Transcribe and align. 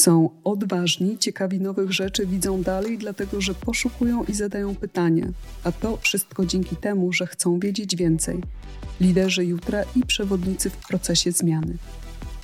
Są 0.00 0.30
odważni, 0.44 1.18
ciekawi 1.18 1.60
nowych 1.60 1.92
rzeczy, 1.92 2.26
widzą 2.26 2.62
dalej, 2.62 2.98
dlatego 2.98 3.40
że 3.40 3.54
poszukują 3.54 4.24
i 4.24 4.34
zadają 4.34 4.74
pytania. 4.74 5.26
A 5.64 5.72
to 5.72 5.96
wszystko 5.96 6.46
dzięki 6.46 6.76
temu, 6.76 7.12
że 7.12 7.26
chcą 7.26 7.58
wiedzieć 7.58 7.96
więcej. 7.96 8.42
Liderzy 9.00 9.44
jutra 9.44 9.82
i 9.96 10.02
przewodnicy 10.06 10.70
w 10.70 10.76
procesie 10.76 11.32
zmiany. 11.32 11.76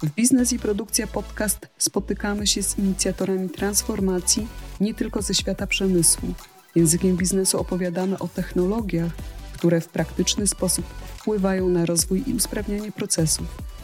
W 0.03 0.11
Biznes 0.15 0.53
i 0.53 0.59
Produkcja 0.59 1.07
Podcast 1.07 1.69
spotykamy 1.79 2.47
się 2.47 2.63
z 2.63 2.79
inicjatorami 2.79 3.49
transformacji 3.49 4.49
nie 4.81 4.95
tylko 4.95 5.23
ze 5.23 5.35
świata 5.35 5.67
przemysłu. 5.67 6.29
Językiem 6.75 7.17
biznesu 7.17 7.61
opowiadamy 7.61 8.19
o 8.19 8.29
technologiach, 8.29 9.13
które 9.53 9.81
w 9.81 9.89
praktyczny 9.89 10.47
sposób 10.47 10.85
wpływają 11.17 11.69
na 11.69 11.87
rozwój 11.87 12.23
i 12.27 12.35
usprawnianie 12.35 12.93
procesów. 12.93 13.76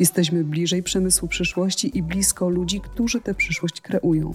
Jesteśmy 0.00 0.44
bliżej 0.44 0.82
przemysłu 0.82 1.28
przyszłości 1.28 1.98
i 1.98 2.02
blisko 2.02 2.48
ludzi, 2.48 2.80
którzy 2.80 3.20
tę 3.20 3.34
przyszłość 3.34 3.80
kreują. 3.80 4.32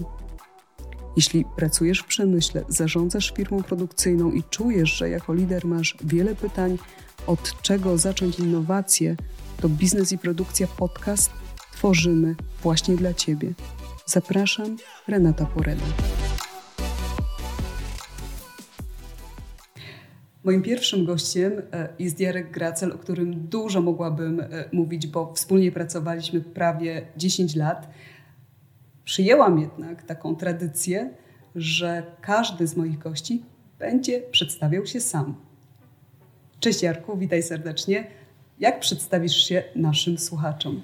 Jeśli 1.16 1.44
pracujesz 1.56 1.98
w 1.98 2.06
przemyśle, 2.06 2.64
zarządzasz 2.68 3.32
firmą 3.36 3.62
produkcyjną 3.62 4.32
i 4.32 4.42
czujesz, 4.50 4.90
że 4.96 5.10
jako 5.10 5.34
lider 5.34 5.66
masz 5.66 5.96
wiele 6.04 6.34
pytań, 6.34 6.78
od 7.26 7.62
czego 7.62 7.98
zacząć 7.98 8.38
innowacje, 8.38 9.16
to 9.60 9.68
Biznes 9.68 10.12
i 10.12 10.18
Produkcja 10.18 10.66
Podcast 10.66 11.30
tworzymy 11.72 12.34
właśnie 12.62 12.96
dla 12.96 13.14
Ciebie. 13.14 13.52
Zapraszam, 14.06 14.76
Renata 15.08 15.46
Poreda. 15.46 16.15
Moim 20.46 20.62
pierwszym 20.62 21.04
gościem 21.04 21.62
e, 21.72 21.88
jest 21.98 22.20
Jarek 22.20 22.50
Gracel, 22.50 22.92
o 22.92 22.98
którym 22.98 23.48
dużo 23.48 23.82
mogłabym 23.82 24.40
e, 24.40 24.46
mówić, 24.72 25.06
bo 25.06 25.32
wspólnie 25.34 25.72
pracowaliśmy 25.72 26.40
prawie 26.40 27.06
10 27.16 27.56
lat. 27.56 27.88
Przyjęłam 29.04 29.60
jednak 29.60 30.02
taką 30.02 30.36
tradycję, 30.36 31.10
że 31.54 32.02
każdy 32.20 32.66
z 32.66 32.76
moich 32.76 32.98
gości 32.98 33.42
będzie 33.78 34.20
przedstawiał 34.20 34.86
się 34.86 35.00
sam. 35.00 35.34
Cześć 36.60 36.82
Jarku, 36.82 37.16
witaj 37.16 37.42
serdecznie. 37.42 38.06
Jak 38.60 38.80
przedstawisz 38.80 39.36
się 39.36 39.62
naszym 39.76 40.18
słuchaczom? 40.18 40.82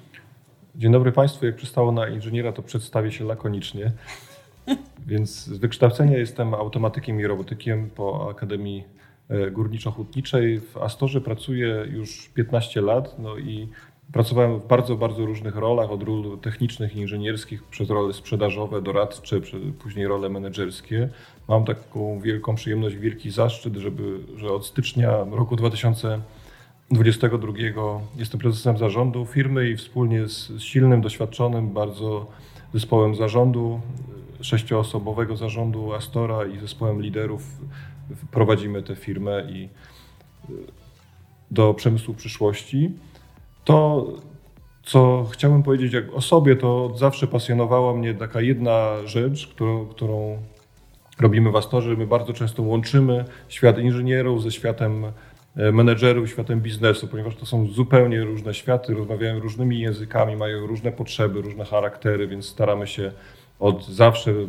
Dzień 0.75 0.91
dobry 0.91 1.11
Państwu. 1.11 1.45
Jak 1.45 1.55
przystało 1.55 1.91
na 1.91 2.07
inżyniera, 2.07 2.51
to 2.51 2.63
przedstawię 2.63 3.11
się 3.11 3.25
lakonicznie. 3.25 3.91
Więc 5.07 5.45
z 5.45 5.57
wykształcenia 5.57 6.17
jestem 6.17 6.53
automatykiem 6.53 7.19
i 7.19 7.27
robotykiem 7.27 7.89
po 7.89 8.29
Akademii 8.31 9.02
Górniczo-Hutniczej. 9.29 10.59
W 10.59 10.77
Astorze 10.77 11.21
pracuję 11.21 11.85
już 11.91 12.29
15 12.29 12.81
lat 12.81 13.15
no 13.19 13.37
i 13.37 13.67
pracowałem 14.11 14.59
w 14.59 14.67
bardzo, 14.67 14.95
bardzo 14.95 15.25
różnych 15.25 15.55
rolach, 15.55 15.91
od 15.91 16.03
ról 16.03 16.39
technicznych 16.39 16.95
inżynierskich 16.95 17.63
przez 17.63 17.89
role 17.89 18.13
sprzedażowe, 18.13 18.81
doradcze, 18.81 19.41
później 19.79 20.07
role 20.07 20.29
menedżerskie. 20.29 21.09
Mam 21.47 21.65
taką 21.65 22.19
wielką 22.19 22.55
przyjemność, 22.55 22.95
wielki 22.95 23.31
zaszczyt, 23.31 23.75
żeby, 23.75 24.19
że 24.35 24.47
od 24.47 24.65
stycznia 24.65 25.25
roku 25.31 25.55
2000 25.55 26.21
22 26.91 27.53
jestem 28.17 28.39
prezesem 28.39 28.77
zarządu 28.77 29.25
firmy 29.25 29.69
i 29.69 29.77
wspólnie 29.77 30.27
z 30.27 30.59
silnym, 30.59 31.01
doświadczonym 31.01 31.73
bardzo 31.73 32.27
zespołem 32.73 33.15
zarządu, 33.15 33.81
sześcioosobowego 34.41 35.37
zarządu 35.37 35.93
Astora 35.93 36.45
i 36.45 36.59
zespołem 36.59 37.01
liderów 37.01 37.43
prowadzimy 38.31 38.83
tę 38.83 38.95
firmę 38.95 39.43
i 39.49 39.69
y, 40.49 40.53
do 41.51 41.73
przemysłu 41.73 42.13
przyszłości. 42.13 42.91
To, 43.63 44.07
co 44.83 45.25
chciałbym 45.31 45.63
powiedzieć 45.63 45.93
o 46.13 46.21
sobie, 46.21 46.55
to 46.55 46.93
zawsze 46.97 47.27
pasjonowała 47.27 47.93
mnie 47.93 48.13
taka 48.13 48.41
jedna 48.41 48.95
rzecz, 49.05 49.47
którą, 49.47 49.85
którą 49.85 50.37
robimy 51.19 51.51
w 51.51 51.55
Astorze. 51.55 51.95
My 51.95 52.07
bardzo 52.07 52.33
często 52.33 52.63
łączymy 52.63 53.25
świat 53.47 53.79
inżynierów 53.79 54.43
ze 54.43 54.51
światem 54.51 55.05
E, 55.57 55.71
menedżerów 55.71 56.29
światem 56.29 56.61
biznesu, 56.61 57.07
ponieważ 57.07 57.35
to 57.35 57.45
są 57.45 57.67
zupełnie 57.67 58.23
różne 58.23 58.53
światy, 58.53 58.93
rozmawiają 58.93 59.39
różnymi 59.39 59.79
językami, 59.79 60.35
mają 60.35 60.67
różne 60.67 60.91
potrzeby, 60.91 61.41
różne 61.41 61.65
charaktery, 61.65 62.27
więc 62.27 62.45
staramy 62.45 62.87
się 62.87 63.11
od 63.59 63.87
zawsze 63.89 64.31
e, 64.31 64.45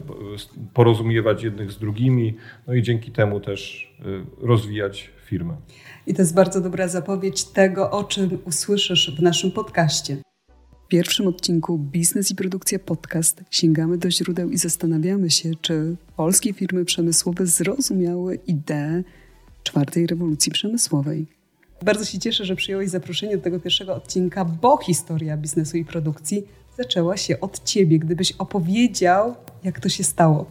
porozumiewać 0.75 1.42
jednych 1.42 1.72
z 1.72 1.78
drugimi, 1.78 2.37
no 2.66 2.75
i 2.75 2.82
dzięki 2.82 3.12
temu 3.12 3.41
też 3.41 3.92
e, 4.00 4.47
rozwijać 4.47 5.10
firmę. 5.25 5.56
I 6.06 6.15
to 6.15 6.22
jest 6.22 6.34
bardzo 6.34 6.60
dobra 6.60 6.88
zapowiedź 6.88 7.44
tego, 7.44 7.91
o 7.91 8.04
czym 8.04 8.38
usłyszysz 8.44 9.16
w 9.19 9.22
naszym 9.22 9.50
podcaście. 9.50 10.16
W 10.84 10.88
pierwszym 10.88 11.26
odcinku 11.26 11.78
Biznes 11.78 12.31
i 12.31 12.34
Produkcja 12.34 12.78
Podcast 12.78 13.43
sięgamy 13.50 13.98
do 13.98 14.10
źródeł 14.10 14.50
i 14.50 14.59
zastanawiamy 14.59 15.31
się, 15.31 15.50
czy 15.60 15.97
polskie 16.16 16.53
firmy 16.53 16.84
przemysłowe 16.84 17.47
zrozumiały 17.47 18.38
ideę 18.47 19.03
czwartej 19.62 20.06
rewolucji 20.06 20.53
przemysłowej. 20.53 21.26
Bardzo 21.82 22.04
się 22.04 22.19
cieszę, 22.19 22.44
że 22.44 22.56
przyjąłeś 22.56 22.91
zaproszenie 22.91 23.37
do 23.37 23.43
tego 23.43 23.60
pierwszego 23.60 23.94
odcinka, 23.94 24.44
bo 24.44 24.76
historia 24.76 25.37
biznesu 25.37 25.76
i 25.76 25.84
produkcji 25.84 26.47
zaczęła 26.77 27.17
się 27.17 27.41
od 27.41 27.65
ciebie. 27.65 27.99
Gdybyś 27.99 28.33
opowiedział, 28.33 29.35
jak 29.65 29.81
to 29.81 29.89
się 29.89 30.05
stało. 30.05 30.47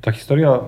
Ta 0.00 0.12
historia, 0.12 0.60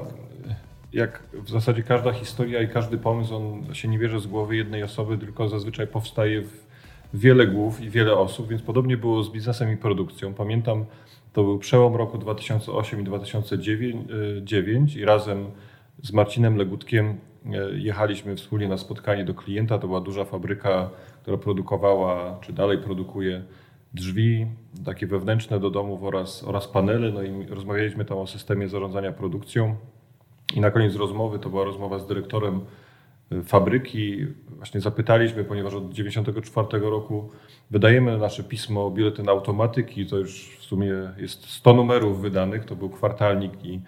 jak 0.93 1.23
w 1.33 1.51
zasadzie 1.51 1.83
każda 1.83 2.13
historia 2.13 2.63
i 2.63 2.69
każdy 2.69 2.99
pomysł, 2.99 3.37
on 3.37 3.75
się 3.75 3.89
nie 3.89 3.99
bierze 3.99 4.21
z 4.21 4.27
głowy 4.27 4.57
jednej 4.57 4.83
osoby, 4.83 5.19
tylko 5.19 5.49
zazwyczaj 5.49 5.87
powstaje 5.87 6.43
w 6.43 6.71
wiele 7.15 7.47
głów 7.47 7.81
i 7.81 7.91
wiele 7.91 8.17
osób, 8.17 8.49
więc 8.49 8.63
podobnie 8.63 8.97
było 8.97 9.23
z 9.23 9.33
biznesem 9.33 9.73
i 9.73 9.77
produkcją. 9.77 10.35
Pamiętam, 10.35 10.85
to 11.33 11.43
był 11.43 11.59
przełom 11.59 11.97
roku 11.97 12.19
2008 12.19 13.01
i 13.01 13.05
2009 13.05 14.97
i 14.97 15.05
razem 15.05 15.51
z 16.03 16.13
Marcinem 16.13 16.57
Legutkiem 16.57 17.19
e, 17.47 17.71
jechaliśmy 17.73 18.37
wspólnie 18.37 18.69
na 18.69 18.79
spotkanie 18.79 19.25
do 19.25 19.35
klienta. 19.35 19.79
To 19.79 19.87
była 19.87 20.01
duża 20.01 20.25
fabryka, 20.25 20.91
która 21.23 21.37
produkowała, 21.37 22.39
czy 22.41 22.53
dalej 22.53 22.79
produkuje 22.79 23.43
drzwi, 23.95 24.47
takie 24.85 25.07
wewnętrzne 25.07 25.61
do 25.61 25.71
domów 25.71 26.03
oraz, 26.03 26.45
oraz 26.45 26.69
panele. 26.69 27.13
No 27.13 27.23
i 27.23 27.47
rozmawialiśmy 27.47 28.05
tam 28.05 28.19
o 28.19 28.27
systemie 28.27 28.69
zarządzania 28.69 29.13
produkcją. 29.13 29.77
I 30.55 30.61
na 30.61 30.71
koniec 30.71 30.97
rozmowy, 30.97 31.39
to 31.39 31.51
była 31.51 31.65
rozmowa 31.65 31.99
z 31.99 32.07
dyrektorem 32.07 32.61
e, 33.33 33.43
fabryki. 33.43 34.27
Właśnie 34.49 34.81
zapytaliśmy, 34.81 35.45
ponieważ 35.45 35.75
od 35.75 35.91
1994 35.91 36.91
roku 36.91 37.31
wydajemy 37.71 38.19
nasze 38.19 38.45
pismo 38.45 38.91
Biuletyn 38.91 39.29
Automatyki. 39.29 40.07
To 40.07 40.17
już 40.17 40.57
w 40.59 40.63
sumie 40.63 40.93
jest 41.19 41.47
100 41.51 41.75
numerów 41.75 42.21
wydanych. 42.21 42.65
To 42.65 42.77
był 42.77 42.91
kwartalnik 42.91 43.65
i 43.65 43.81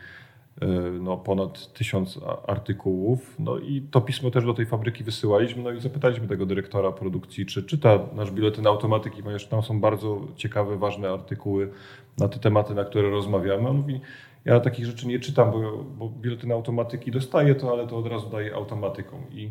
no, 1.01 1.17
ponad 1.17 1.73
tysiąc 1.73 2.21
artykułów. 2.47 3.37
No 3.39 3.59
i 3.59 3.83
to 3.91 4.01
pismo 4.01 4.31
też 4.31 4.45
do 4.45 4.55
tej 4.55 4.67
fabryki 4.67 5.05
wysyłaliśmy. 5.05 5.63
No 5.63 5.71
i 5.71 5.81
zapytaliśmy 5.81 6.29
tego 6.29 6.47
dyrektora 6.47 6.93
produkcji, 6.93 7.47
czy 7.47 7.63
czyta 7.63 7.99
nasz 8.15 8.31
biuletyn 8.31 8.67
automatyki, 8.67 9.23
ponieważ 9.23 9.47
tam 9.47 9.63
są 9.63 9.81
bardzo 9.81 10.21
ciekawe, 10.37 10.77
ważne 10.77 11.11
artykuły 11.11 11.71
na 12.19 12.29
te 12.29 12.39
tematy, 12.39 12.75
na 12.75 12.85
które 12.85 13.11
rozmawiamy. 13.11 13.69
On 13.69 13.77
mówi, 13.77 14.01
ja 14.45 14.61
takich 14.61 14.87
rzeczy 14.87 15.07
nie 15.07 15.21
czytam, 15.21 15.51
bo, 15.51 15.85
bo 15.85 16.09
biuletyn 16.09 16.53
automatyki 16.53 17.11
dostaję 17.11 17.55
to, 17.55 17.71
ale 17.73 17.87
to 17.87 17.97
od 17.99 18.07
razu 18.07 18.31
daję 18.31 18.55
automatyką 18.55 19.17
i 19.31 19.51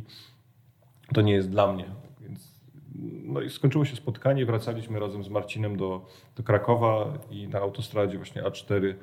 to 1.14 1.22
nie 1.22 1.34
jest 1.34 1.50
dla 1.50 1.74
mnie. 1.74 1.86
Więc 2.22 2.62
no 3.24 3.42
i 3.42 3.50
skończyło 3.50 3.86
się 3.86 3.96
spotkanie, 3.96 4.46
wracaliśmy 4.46 5.00
razem 5.00 5.24
z 5.24 5.30
Marcinem 5.30 5.78
do, 5.78 6.06
do 6.36 6.44
Krakowa 6.44 7.14
i 7.32 7.48
na 7.48 7.60
autostradzie 7.60 8.18
właśnie 8.18 8.44
A4 8.44 8.94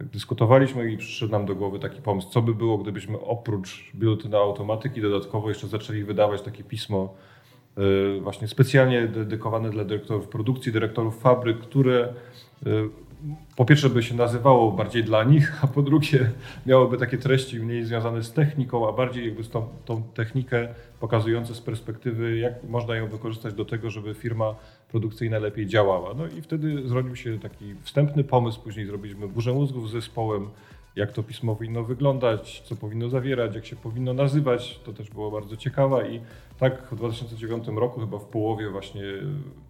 tak 0.00 0.08
dyskutowaliśmy 0.08 0.92
i 0.92 0.96
przyszedł 0.96 1.32
nam 1.32 1.46
do 1.46 1.54
głowy 1.54 1.78
taki 1.78 2.02
pomysł, 2.02 2.30
co 2.30 2.42
by 2.42 2.54
było, 2.54 2.78
gdybyśmy 2.78 3.20
oprócz 3.20 3.90
biuletyna 3.94 4.38
automatyki 4.38 5.02
dodatkowo 5.02 5.48
jeszcze 5.48 5.66
zaczęli 5.66 6.04
wydawać 6.04 6.42
takie 6.42 6.64
pismo 6.64 7.14
y, 7.78 8.20
właśnie 8.20 8.48
specjalnie 8.48 9.08
dedykowane 9.08 9.70
dla 9.70 9.84
dyrektorów 9.84 10.28
produkcji, 10.28 10.72
dyrektorów 10.72 11.20
fabryk, 11.20 11.58
które 11.58 12.14
y, 12.66 12.88
po 13.56 13.64
pierwsze 13.64 13.90
by 13.90 14.02
się 14.02 14.14
nazywało 14.14 14.72
bardziej 14.72 15.04
dla 15.04 15.24
nich, 15.24 15.64
a 15.64 15.66
po 15.66 15.82
drugie 15.82 16.30
miałoby 16.66 16.96
takie 16.96 17.18
treści 17.18 17.60
mniej 17.60 17.84
związane 17.84 18.22
z 18.22 18.32
techniką, 18.32 18.88
a 18.88 18.92
bardziej 18.92 19.24
jakby 19.24 19.44
z 19.44 19.50
tą, 19.50 19.68
tą 19.84 20.02
technikę 20.02 20.68
pokazujące 21.00 21.54
z 21.54 21.60
perspektywy, 21.60 22.38
jak 22.38 22.64
można 22.64 22.96
ją 22.96 23.08
wykorzystać 23.08 23.54
do 23.54 23.64
tego, 23.64 23.90
żeby 23.90 24.14
firma 24.14 24.54
produkcyjna 24.90 25.38
lepiej 25.38 25.66
działała. 25.66 26.14
No 26.14 26.26
i 26.26 26.42
wtedy 26.42 26.88
zrodził 26.88 27.16
się 27.16 27.38
taki 27.38 27.74
wstępny 27.82 28.24
pomysł, 28.24 28.60
później 28.60 28.86
zrobiliśmy 28.86 29.28
burzę 29.28 29.52
mózgów 29.52 29.88
z 29.88 29.92
zespołem, 29.92 30.48
jak 30.96 31.12
to 31.12 31.22
pismo 31.22 31.56
powinno 31.56 31.84
wyglądać, 31.84 32.62
co 32.66 32.76
powinno 32.76 33.08
zawierać, 33.08 33.54
jak 33.54 33.66
się 33.66 33.76
powinno 33.76 34.14
nazywać. 34.14 34.80
To 34.84 34.92
też 34.92 35.10
było 35.10 35.30
bardzo 35.30 35.56
ciekawe 35.56 36.10
i 36.10 36.20
tak 36.58 36.82
w 36.92 36.96
2009 36.96 37.68
roku, 37.68 38.00
chyba 38.00 38.18
w 38.18 38.24
połowie 38.24 38.70
właśnie 38.70 39.02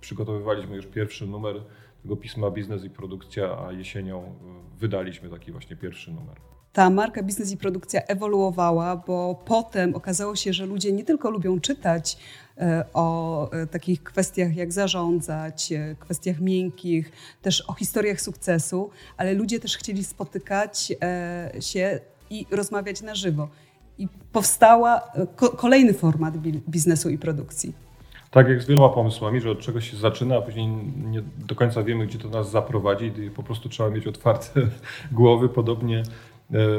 przygotowywaliśmy 0.00 0.76
już 0.76 0.87
pierwszy 0.87 1.26
numer 1.26 1.56
tego 2.02 2.16
pisma 2.16 2.50
Biznes 2.50 2.84
i 2.84 2.90
Produkcja, 2.90 3.58
a 3.66 3.73
jesienią 3.73 4.34
wydaliśmy 4.78 5.28
taki 5.28 5.52
właśnie 5.52 5.76
pierwszy 5.76 6.11
numer 6.11 6.37
ta 6.73 6.90
marka 6.90 7.23
biznes 7.23 7.52
i 7.52 7.56
produkcja 7.56 8.00
ewoluowała, 8.02 8.96
bo 8.96 9.43
potem 9.44 9.94
okazało 9.94 10.37
się, 10.37 10.52
że 10.52 10.66
ludzie 10.66 10.93
nie 10.93 11.05
tylko 11.05 11.31
lubią 11.31 11.61
czytać 11.61 12.19
o 12.94 13.50
takich 13.70 14.02
kwestiach 14.02 14.56
jak 14.56 14.72
zarządzać, 14.72 15.72
kwestiach 15.98 16.40
miękkich, 16.40 17.12
też 17.42 17.64
o 17.68 17.72
historiach 17.72 18.20
sukcesu, 18.20 18.90
ale 19.16 19.34
ludzie 19.34 19.60
też 19.60 19.76
chcieli 19.76 20.04
spotykać 20.04 20.92
się 21.60 22.00
i 22.30 22.46
rozmawiać 22.50 23.02
na 23.02 23.14
żywo. 23.14 23.48
I 23.98 24.08
powstała 24.32 25.12
kolejny 25.56 25.94
format 25.94 26.36
biznesu 26.68 27.10
i 27.10 27.18
produkcji. 27.18 27.74
Tak 28.30 28.48
jak 28.48 28.62
z 28.62 28.66
wieloma 28.66 28.88
pomysłami, 28.88 29.40
że 29.40 29.50
od 29.50 29.60
czegoś 29.60 29.90
się 29.90 29.96
zaczyna, 29.96 30.36
a 30.36 30.42
później 30.42 30.66
nie 30.96 31.22
do 31.38 31.54
końca 31.54 31.82
wiemy, 31.82 32.06
gdzie 32.06 32.18
to 32.18 32.28
nas 32.28 32.50
zaprowadzi 32.50 33.12
po 33.36 33.42
prostu 33.42 33.68
trzeba 33.68 33.90
mieć 33.90 34.06
otwarte 34.06 34.60
głowy. 35.12 35.48
Podobnie 35.48 35.98
e, 35.98 36.02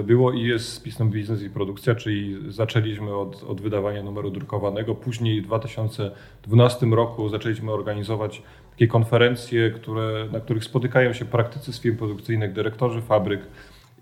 było 0.04 0.32
i 0.32 0.44
jest 0.44 0.74
z 0.74 0.80
pismem 0.80 1.10
Biznes 1.10 1.44
i 1.44 1.50
Produkcja, 1.50 1.96
czyli 1.96 2.38
zaczęliśmy 2.48 3.16
od, 3.16 3.44
od, 3.44 3.62
wydawania 3.62 4.04
numeru 4.04 4.32
drukowanego. 4.32 4.96
Później 4.96 5.42
w 5.42 5.46
2012 5.46 6.86
roku 6.86 7.30
zaczęliśmy 7.30 7.72
organizować 7.72 8.44
takie 8.72 8.88
konferencje, 8.88 9.72
które, 9.72 10.28
na 10.32 10.40
których 10.40 10.64
spotykają 10.64 11.14
się 11.14 11.26
praktycy 11.26 11.74
z 11.74 11.80
firm 11.80 11.98
produkcyjnych, 11.98 12.54
dyrektorzy 12.54 13.02
fabryk 13.02 13.42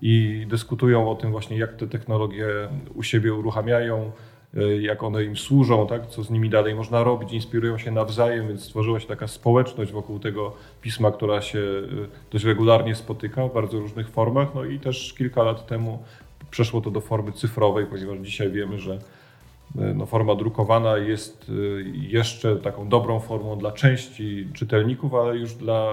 i 0.02 0.46
dyskutują 0.48 1.10
o 1.10 1.14
tym 1.14 1.30
właśnie, 1.30 1.58
jak 1.58 1.76
te 1.76 1.86
technologie 1.86 2.46
u 2.94 3.02
siebie 3.02 3.34
uruchamiają, 3.34 4.12
E, 4.12 4.29
jak 4.80 5.02
one 5.02 5.24
im 5.24 5.36
służą, 5.36 5.86
tak? 5.86 6.06
co 6.06 6.22
z 6.22 6.30
nimi 6.30 6.50
dalej 6.50 6.74
można 6.74 7.04
robić, 7.04 7.32
inspirują 7.32 7.78
się 7.78 7.90
nawzajem, 7.90 8.48
więc 8.48 8.64
stworzyła 8.64 9.00
się 9.00 9.06
taka 9.06 9.28
społeczność 9.28 9.92
wokół 9.92 10.18
tego 10.18 10.52
pisma, 10.82 11.10
która 11.10 11.42
się 11.42 11.58
e, 11.58 12.30
dość 12.30 12.44
regularnie 12.44 12.94
spotyka 12.94 13.48
w 13.48 13.54
bardzo 13.54 13.78
różnych 13.78 14.08
formach. 14.08 14.48
No 14.54 14.64
i 14.64 14.78
też 14.78 15.14
kilka 15.18 15.42
lat 15.42 15.66
temu 15.66 15.98
przeszło 16.50 16.80
to 16.80 16.90
do 16.90 17.00
formy 17.00 17.32
cyfrowej, 17.32 17.86
ponieważ 17.86 18.18
dzisiaj 18.18 18.50
wiemy, 18.50 18.78
że 18.78 18.92
e, 19.78 19.94
no, 19.94 20.06
forma 20.06 20.34
drukowana 20.34 20.98
jest 20.98 21.50
jeszcze 21.92 22.56
taką 22.56 22.88
dobrą 22.88 23.20
formą 23.20 23.58
dla 23.58 23.72
części 23.72 24.48
czytelników, 24.54 25.14
ale 25.14 25.36
już 25.36 25.54
dla 25.54 25.86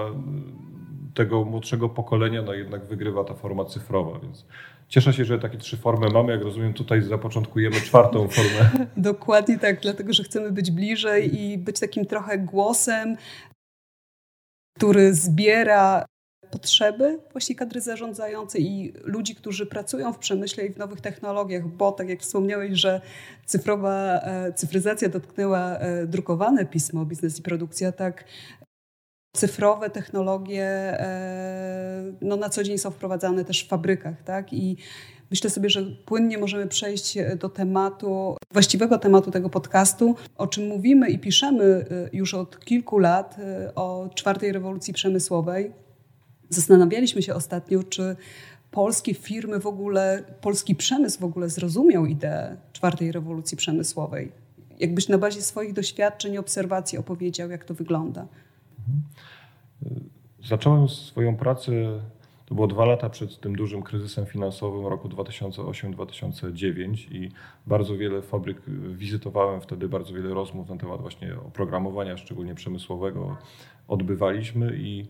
tego 1.14 1.44
młodszego 1.44 1.88
pokolenia 1.88 2.42
no, 2.42 2.54
jednak 2.54 2.84
wygrywa 2.84 3.24
ta 3.24 3.34
forma 3.34 3.64
cyfrowa, 3.64 4.18
więc 4.18 4.46
Cieszę 4.88 5.12
się, 5.12 5.24
że 5.24 5.38
takie 5.38 5.58
trzy 5.58 5.76
formy 5.76 6.08
mamy. 6.12 6.32
Jak 6.32 6.42
rozumiem, 6.42 6.74
tutaj 6.74 7.02
zapoczątkujemy 7.02 7.76
czwartą 7.76 8.28
formę. 8.28 8.86
Dokładnie 8.96 9.58
tak, 9.58 9.80
dlatego 9.80 10.12
że 10.12 10.22
chcemy 10.22 10.52
być 10.52 10.70
bliżej 10.70 11.40
i 11.40 11.58
być 11.58 11.80
takim 11.80 12.06
trochę 12.06 12.38
głosem, 12.38 13.16
który 14.76 15.14
zbiera 15.14 16.04
potrzeby 16.50 17.18
właśnie 17.32 17.54
kadry 17.54 17.80
zarządzającej 17.80 18.62
i 18.62 18.92
ludzi, 19.04 19.34
którzy 19.34 19.66
pracują 19.66 20.12
w 20.12 20.18
przemyśle 20.18 20.66
i 20.66 20.72
w 20.72 20.78
nowych 20.78 21.00
technologiach, 21.00 21.68
bo 21.68 21.92
tak 21.92 22.08
jak 22.08 22.20
wspomniałeś, 22.20 22.78
że 22.78 23.00
cyfrowa 23.46 24.20
e, 24.20 24.52
cyfryzacja 24.52 25.08
dotknęła 25.08 25.76
e, 25.78 26.06
drukowane 26.06 26.66
pismo, 26.66 27.04
biznes 27.04 27.38
i 27.38 27.42
produkcja, 27.42 27.92
tak 27.92 28.24
cyfrowe 29.32 29.90
technologie 29.90 30.64
e, 31.00 32.12
no, 32.20 32.36
na 32.36 32.48
co 32.48 32.62
dzień 32.62 32.78
są 32.78 32.90
wprowadzane 32.90 33.44
też 33.44 33.64
w 33.64 33.68
fabrykach. 33.68 34.22
Tak? 34.22 34.52
I 34.52 34.76
myślę 35.30 35.50
sobie, 35.50 35.70
że 35.70 35.82
płynnie 35.82 36.38
możemy 36.38 36.66
przejść 36.66 37.18
do 37.38 37.48
tematu, 37.48 38.36
właściwego 38.52 38.98
tematu 38.98 39.30
tego 39.30 39.50
podcastu, 39.50 40.14
o 40.36 40.46
czym 40.46 40.66
mówimy 40.66 41.10
i 41.10 41.18
piszemy 41.18 41.64
e, 41.64 42.08
już 42.12 42.34
od 42.34 42.64
kilku 42.64 42.98
lat, 42.98 43.36
e, 43.38 43.74
o 43.74 44.10
czwartej 44.14 44.52
rewolucji 44.52 44.94
przemysłowej. 44.94 45.72
Zastanawialiśmy 46.50 47.22
się 47.22 47.34
ostatnio, 47.34 47.82
czy 47.82 48.16
polskie 48.70 49.14
firmy 49.14 49.60
w 49.60 49.66
ogóle, 49.66 50.24
polski 50.40 50.74
przemysł 50.74 51.20
w 51.20 51.24
ogóle 51.24 51.48
zrozumiał 51.48 52.06
ideę 52.06 52.56
czwartej 52.72 53.12
rewolucji 53.12 53.56
przemysłowej. 53.56 54.32
Jakbyś 54.80 55.08
na 55.08 55.18
bazie 55.18 55.42
swoich 55.42 55.72
doświadczeń 55.72 56.34
i 56.34 56.38
obserwacji 56.38 56.98
opowiedział, 56.98 57.50
jak 57.50 57.64
to 57.64 57.74
wygląda. 57.74 58.26
Zacząłem 60.44 60.88
swoją 60.88 61.36
pracę, 61.36 61.72
to 62.46 62.54
było 62.54 62.66
dwa 62.66 62.84
lata 62.84 63.10
przed 63.10 63.40
tym 63.40 63.56
dużym 63.56 63.82
kryzysem 63.82 64.26
finansowym 64.26 64.86
roku 64.86 65.08
2008-2009 65.08 67.14
i 67.14 67.30
bardzo 67.66 67.96
wiele 67.96 68.22
fabryk 68.22 68.62
wizytowałem 68.92 69.60
wtedy, 69.60 69.88
bardzo 69.88 70.14
wiele 70.14 70.34
rozmów 70.34 70.68
na 70.68 70.76
temat 70.76 71.00
właśnie 71.00 71.36
oprogramowania, 71.46 72.16
szczególnie 72.16 72.54
przemysłowego, 72.54 73.36
odbywaliśmy 73.88 74.76
i 74.76 75.06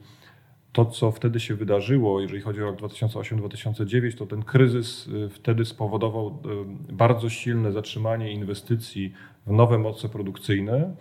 to, 0.72 0.84
co 0.84 1.10
wtedy 1.10 1.40
się 1.40 1.54
wydarzyło, 1.54 2.20
jeżeli 2.20 2.42
chodzi 2.42 2.62
o 2.62 2.64
rok 2.64 2.80
2008-2009, 2.80 4.18
to 4.18 4.26
ten 4.26 4.42
kryzys 4.42 5.06
y, 5.06 5.28
wtedy 5.28 5.64
spowodował 5.64 6.28
y, 6.28 6.32
bardzo 6.92 7.28
silne 7.28 7.72
zatrzymanie 7.72 8.32
inwestycji 8.32 9.12
w 9.46 9.52
nowe 9.52 9.78
moce 9.78 10.08
produkcyjne 10.08 10.94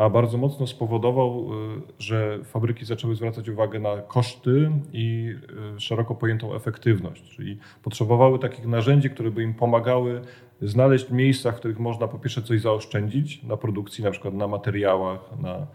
a 0.00 0.10
bardzo 0.10 0.38
mocno 0.38 0.66
spowodował, 0.66 1.48
y, 1.52 1.80
że 1.98 2.38
fabryki 2.44 2.84
zaczęły 2.84 3.14
zwracać 3.14 3.48
uwagę 3.48 3.78
na 3.78 3.96
koszty 3.96 4.70
i 4.92 5.34
y, 5.76 5.80
szeroko 5.80 6.14
pojętą 6.14 6.54
efektywność, 6.54 7.36
czyli 7.36 7.58
potrzebowały 7.82 8.38
takich 8.38 8.66
narzędzi, 8.66 9.10
które 9.10 9.30
by 9.30 9.42
im 9.42 9.54
pomagały 9.54 10.20
znaleźć 10.62 11.10
miejsca, 11.10 11.52
w 11.52 11.56
których 11.56 11.78
można 11.78 12.08
po 12.08 12.18
pierwsze 12.18 12.42
coś 12.42 12.60
zaoszczędzić 12.60 13.42
na 13.42 13.56
produkcji, 13.56 14.04
na 14.04 14.10
przykład 14.10 14.34
na 14.34 14.48
materiałach, 14.48 15.20
na 15.42 15.66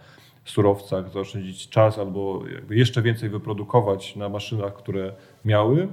surowcach, 0.46 1.12
zaoszczędzić 1.12 1.70
czas 1.70 2.00
albo 2.00 2.44
jeszcze 2.70 3.02
więcej 3.02 3.30
wyprodukować 3.30 4.16
na 4.16 4.30
maszynach, 4.30 4.74
które 4.74 5.14
miały, 5.46 5.88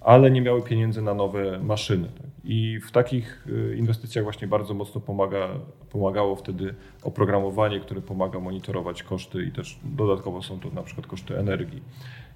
ale 0.00 0.30
nie 0.30 0.40
miały 0.40 0.62
pieniędzy 0.62 1.02
na 1.02 1.14
nowe 1.14 1.58
maszyny. 1.58 2.08
Tak? 2.08 2.26
I 2.44 2.80
w 2.86 2.90
takich 2.90 3.46
y, 3.46 3.76
inwestycjach 3.76 4.24
właśnie 4.24 4.48
bardzo 4.48 4.74
mocno 4.74 5.00
pomaga, 5.00 5.48
pomagało 5.90 6.36
wtedy 6.36 6.74
oprogramowanie, 7.02 7.80
które 7.80 8.00
pomaga 8.00 8.40
monitorować 8.40 9.02
koszty 9.02 9.44
i 9.44 9.52
też 9.52 9.78
dodatkowo 9.84 10.42
są 10.42 10.60
to 10.60 10.70
na 10.70 10.82
przykład 10.82 11.06
koszty 11.06 11.38
energii. 11.38 11.82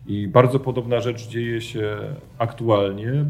I 0.07 0.29
bardzo 0.29 0.61
podobna 0.61 1.01
rzecz 1.01 1.29
dzieje 1.29 1.61
się 1.61 1.99
aktualnie. 2.39 3.09
Y, 3.09 3.27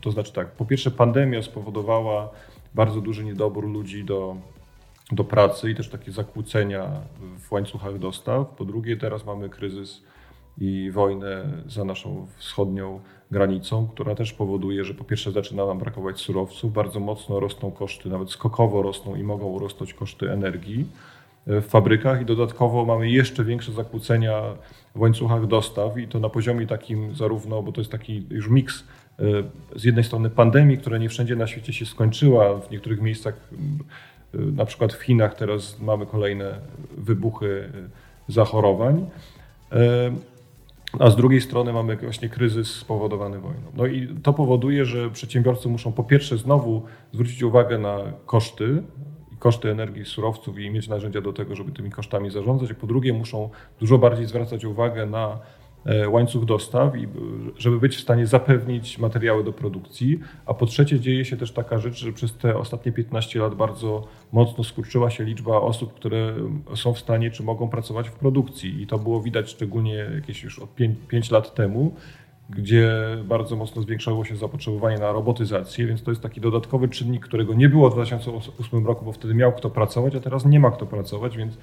to 0.00 0.10
znaczy 0.10 0.32
tak, 0.32 0.50
po 0.50 0.64
pierwsze 0.64 0.90
pandemia 0.90 1.42
spowodowała 1.42 2.30
bardzo 2.74 3.00
duży 3.00 3.24
niedobór 3.24 3.68
ludzi 3.68 4.04
do, 4.04 4.36
do 5.12 5.24
pracy 5.24 5.70
i 5.70 5.74
też 5.74 5.88
takie 5.88 6.12
zakłócenia 6.12 6.90
w 7.38 7.52
łańcuchach 7.52 7.98
dostaw. 7.98 8.48
Po 8.48 8.64
drugie 8.64 8.96
teraz 8.96 9.26
mamy 9.26 9.48
kryzys 9.48 10.02
i 10.58 10.90
wojnę 10.90 11.44
za 11.68 11.84
naszą 11.84 12.26
wschodnią 12.36 13.00
granicą, 13.30 13.88
która 13.88 14.14
też 14.14 14.32
powoduje, 14.32 14.84
że 14.84 14.94
po 14.94 15.04
pierwsze 15.04 15.32
zaczyna 15.32 15.66
nam 15.66 15.78
brakować 15.78 16.20
surowców, 16.20 16.72
bardzo 16.72 17.00
mocno 17.00 17.40
rosną 17.40 17.70
koszty, 17.70 18.08
nawet 18.08 18.30
skokowo 18.30 18.82
rosną 18.82 19.16
i 19.16 19.22
mogą 19.22 19.58
rosnąć 19.58 19.94
koszty 19.94 20.32
energii 20.32 20.86
e, 21.46 21.60
w 21.60 21.66
fabrykach. 21.66 22.22
I 22.22 22.24
dodatkowo 22.24 22.84
mamy 22.84 23.10
jeszcze 23.10 23.44
większe 23.44 23.72
zakłócenia 23.72 24.42
w 24.94 25.00
łańcuchach 25.00 25.46
dostaw 25.46 25.98
i 25.98 26.08
to 26.08 26.20
na 26.20 26.28
poziomie 26.28 26.66
takim 26.66 27.14
zarówno, 27.14 27.62
bo 27.62 27.72
to 27.72 27.80
jest 27.80 27.92
taki 27.92 28.26
już 28.30 28.48
miks 28.48 28.84
e, 29.18 29.22
z 29.76 29.84
jednej 29.84 30.04
strony 30.04 30.30
pandemii, 30.30 30.78
która 30.78 30.98
nie 30.98 31.08
wszędzie 31.08 31.36
na 31.36 31.46
świecie 31.46 31.72
się 31.72 31.86
skończyła, 31.86 32.60
w 32.60 32.70
niektórych 32.70 33.00
miejscach, 33.00 33.34
e, 34.34 34.38
na 34.38 34.64
przykład 34.64 34.92
w 34.92 35.02
Chinach 35.02 35.34
teraz 35.34 35.80
mamy 35.80 36.06
kolejne 36.06 36.58
wybuchy 36.96 37.70
zachorowań 38.28 39.06
a 40.98 41.10
z 41.10 41.16
drugiej 41.16 41.40
strony 41.40 41.72
mamy 41.72 41.96
właśnie 41.96 42.28
kryzys 42.28 42.74
spowodowany 42.74 43.38
wojną. 43.38 43.72
No 43.74 43.86
i 43.86 44.08
to 44.22 44.32
powoduje, 44.32 44.84
że 44.84 45.10
przedsiębiorcy 45.10 45.68
muszą 45.68 45.92
po 45.92 46.04
pierwsze 46.04 46.38
znowu 46.38 46.82
zwrócić 47.12 47.42
uwagę 47.42 47.78
na 47.78 47.98
koszty, 48.26 48.82
koszty 49.38 49.70
energii, 49.70 50.04
surowców 50.04 50.58
i 50.58 50.70
mieć 50.70 50.88
narzędzia 50.88 51.20
do 51.20 51.32
tego, 51.32 51.56
żeby 51.56 51.72
tymi 51.72 51.90
kosztami 51.90 52.30
zarządzać, 52.30 52.72
po 52.72 52.86
drugie 52.86 53.12
muszą 53.12 53.50
dużo 53.80 53.98
bardziej 53.98 54.26
zwracać 54.26 54.64
uwagę 54.64 55.06
na 55.06 55.38
łańcuch 56.08 56.44
dostaw, 56.44 56.96
i 56.96 57.08
żeby 57.58 57.80
być 57.80 57.96
w 57.96 58.00
stanie 58.00 58.26
zapewnić 58.26 58.98
materiały 58.98 59.44
do 59.44 59.52
produkcji. 59.52 60.20
A 60.46 60.54
po 60.54 60.66
trzecie 60.66 61.00
dzieje 61.00 61.24
się 61.24 61.36
też 61.36 61.52
taka 61.52 61.78
rzecz, 61.78 61.96
że 61.98 62.12
przez 62.12 62.34
te 62.34 62.56
ostatnie 62.56 62.92
15 62.92 63.38
lat 63.38 63.54
bardzo 63.54 64.08
mocno 64.32 64.64
skurczyła 64.64 65.10
się 65.10 65.24
liczba 65.24 65.60
osób, 65.60 65.94
które 65.94 66.34
są 66.74 66.92
w 66.92 66.98
stanie 66.98 67.30
czy 67.30 67.42
mogą 67.42 67.68
pracować 67.68 68.08
w 68.08 68.12
produkcji. 68.12 68.82
I 68.82 68.86
to 68.86 68.98
było 68.98 69.22
widać 69.22 69.50
szczególnie 69.50 69.94
jakieś 70.14 70.42
już 70.42 70.58
od 70.58 70.74
5, 70.74 70.98
5 71.08 71.30
lat 71.30 71.54
temu 71.54 71.94
gdzie 72.50 72.92
bardzo 73.24 73.56
mocno 73.56 73.82
zwiększało 73.82 74.24
się 74.24 74.36
zapotrzebowanie 74.36 74.98
na 74.98 75.12
robotyzację, 75.12 75.86
więc 75.86 76.02
to 76.02 76.10
jest 76.10 76.22
taki 76.22 76.40
dodatkowy 76.40 76.88
czynnik, 76.88 77.24
którego 77.24 77.54
nie 77.54 77.68
było 77.68 77.90
w 77.90 77.94
2008 77.94 78.86
roku, 78.86 79.04
bo 79.04 79.12
wtedy 79.12 79.34
miał 79.34 79.52
kto 79.52 79.70
pracować, 79.70 80.14
a 80.14 80.20
teraz 80.20 80.46
nie 80.46 80.60
ma 80.60 80.70
kto 80.70 80.86
pracować, 80.86 81.36
więc 81.36 81.58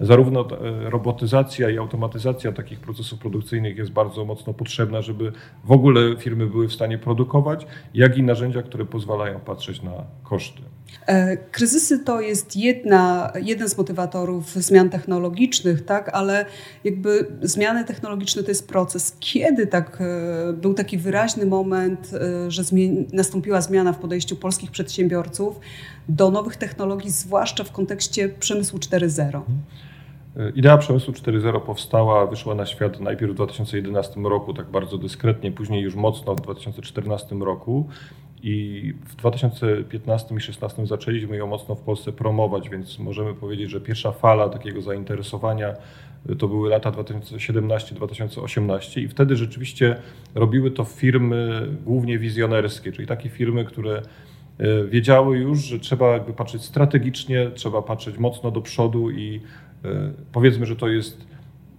zarówno 0.00 0.46
e, 0.50 0.90
robotyzacja 0.90 1.70
i 1.70 1.78
automatyzacja 1.78 2.52
takich 2.52 2.80
procesów 2.80 3.18
produkcyjnych 3.18 3.76
jest 3.76 3.90
bardzo 3.90 4.24
mocno 4.24 4.54
potrzebna, 4.54 5.02
żeby 5.02 5.32
w 5.64 5.72
ogóle 5.72 6.16
firmy 6.16 6.46
były 6.46 6.68
w 6.68 6.72
stanie 6.72 6.98
produkować, 6.98 7.66
jak 7.94 8.18
i 8.18 8.22
narzędzia, 8.22 8.62
które 8.62 8.84
pozwalają 8.84 9.40
patrzeć 9.40 9.82
na 9.82 9.92
koszty. 10.22 10.62
E, 11.08 11.36
kryzysy 11.36 11.98
to 11.98 12.20
jest 12.20 12.56
jedna, 12.56 13.32
jeden 13.42 13.68
z 13.68 13.78
motywatorów 13.78 14.52
zmian 14.52 14.90
technologicznych, 14.90 15.84
tak? 15.84 16.08
ale 16.08 16.46
jakby 16.84 17.26
zmiany 17.42 17.84
technologiczne 17.84 18.42
to 18.42 18.50
jest 18.50 18.68
proces. 18.68 19.16
Kiedy 19.20 19.66
tak, 19.66 19.98
e, 20.00 20.52
był 20.52 20.74
taki 20.74 20.98
wyraźny 20.98 21.46
moment, 21.46 22.10
e, 22.14 22.50
że 22.50 22.62
nastąpiła 23.12 23.60
zmiana 23.60 23.92
w 23.92 23.98
podejściu 23.98 24.36
polskich 24.36 24.70
przedsiębiorców 24.70 25.60
do 26.08 26.30
nowych 26.30 26.56
technologii, 26.56 27.10
zwłaszcza 27.10 27.64
w 27.64 27.72
kontekście 27.72 28.28
przemysłu 28.28 28.78
4.0? 28.78 29.42
Idea 30.54 30.78
przemysłu 30.78 31.14
4.0 31.14 31.60
powstała, 31.60 32.26
wyszła 32.26 32.54
na 32.54 32.66
świat 32.66 33.00
najpierw 33.00 33.32
w 33.32 33.34
2011 33.34 34.20
roku, 34.20 34.54
tak 34.54 34.70
bardzo 34.70 34.98
dyskretnie, 34.98 35.52
później 35.52 35.82
już 35.82 35.94
mocno 35.94 36.34
w 36.34 36.40
2014 36.40 37.36
roku. 37.36 37.88
I 38.42 38.92
w 39.04 39.16
2015 39.16 40.26
i 40.26 40.38
2016 40.38 40.86
zaczęliśmy 40.86 41.36
ją 41.36 41.46
mocno 41.46 41.74
w 41.74 41.80
Polsce 41.80 42.12
promować, 42.12 42.68
więc 42.68 42.98
możemy 42.98 43.34
powiedzieć, 43.34 43.70
że 43.70 43.80
pierwsza 43.80 44.12
fala 44.12 44.48
takiego 44.48 44.82
zainteresowania 44.82 45.74
to 46.38 46.48
były 46.48 46.68
lata 46.68 46.92
2017-2018 46.92 49.00
i 49.00 49.08
wtedy 49.08 49.36
rzeczywiście 49.36 49.96
robiły 50.34 50.70
to 50.70 50.84
firmy 50.84 51.68
głównie 51.84 52.18
wizjonerskie, 52.18 52.92
czyli 52.92 53.08
takie 53.08 53.28
firmy, 53.28 53.64
które 53.64 54.02
e, 54.58 54.84
wiedziały 54.84 55.38
już, 55.38 55.58
że 55.58 55.78
trzeba 55.78 56.12
jakby 56.12 56.32
patrzeć 56.32 56.62
strategicznie, 56.62 57.50
trzeba 57.54 57.82
patrzeć 57.82 58.18
mocno 58.18 58.50
do 58.50 58.60
przodu 58.60 59.10
i 59.10 59.40
e, 59.84 60.12
powiedzmy, 60.32 60.66
że 60.66 60.76
to 60.76 60.88
jest 60.88 61.26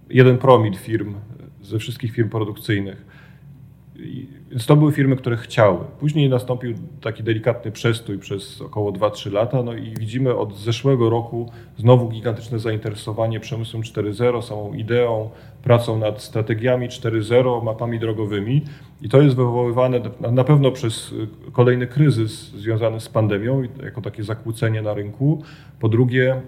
jeden 0.10 0.38
promil 0.38 0.76
firm 0.76 1.16
ze 1.62 1.80
wszystkich 1.80 2.14
firm 2.14 2.30
produkcyjnych. 2.30 3.06
Więc 4.50 4.66
to 4.66 4.76
były 4.76 4.92
firmy, 4.92 5.16
które 5.16 5.38
chciały. 5.38 5.78
Później 6.00 6.30
nastąpił 6.30 6.74
taki 7.02 7.24
delikatny 7.24 7.72
przestój 7.72 8.20
przez 8.20 8.62
około 8.62 8.92
2-3 8.92 9.32
lata, 9.32 9.64
no 9.64 9.74
i 9.74 9.94
widzimy 10.00 10.36
od 10.36 10.58
zeszłego 10.58 11.10
roku 11.10 11.52
znowu 11.78 12.10
gigantyczne 12.10 12.60
zainteresowanie 12.60 13.40
przemysłem 13.40 13.84
4.0, 13.84 14.42
samą 14.42 14.74
ideą, 14.74 15.30
pracą 15.64 15.98
nad 15.98 16.22
strategiami 16.22 16.90
4.0, 16.90 17.64
mapami 17.64 18.00
drogowymi 18.00 18.62
i 19.02 19.10
to 19.10 19.22
jest 19.22 19.36
wywoływane 19.36 20.02
na 20.32 20.44
pewno 20.44 20.72
przez 20.72 21.14
kolejny 21.52 21.88
kryzys 21.88 22.32
związany 22.52 23.00
z 23.00 23.10
pandemią, 23.10 23.64
jako 23.84 24.02
takie 24.02 24.24
zakłócenie 24.24 24.82
na 24.82 24.94
rynku. 24.94 25.44
Po 25.80 25.90
drugie, 25.90 26.42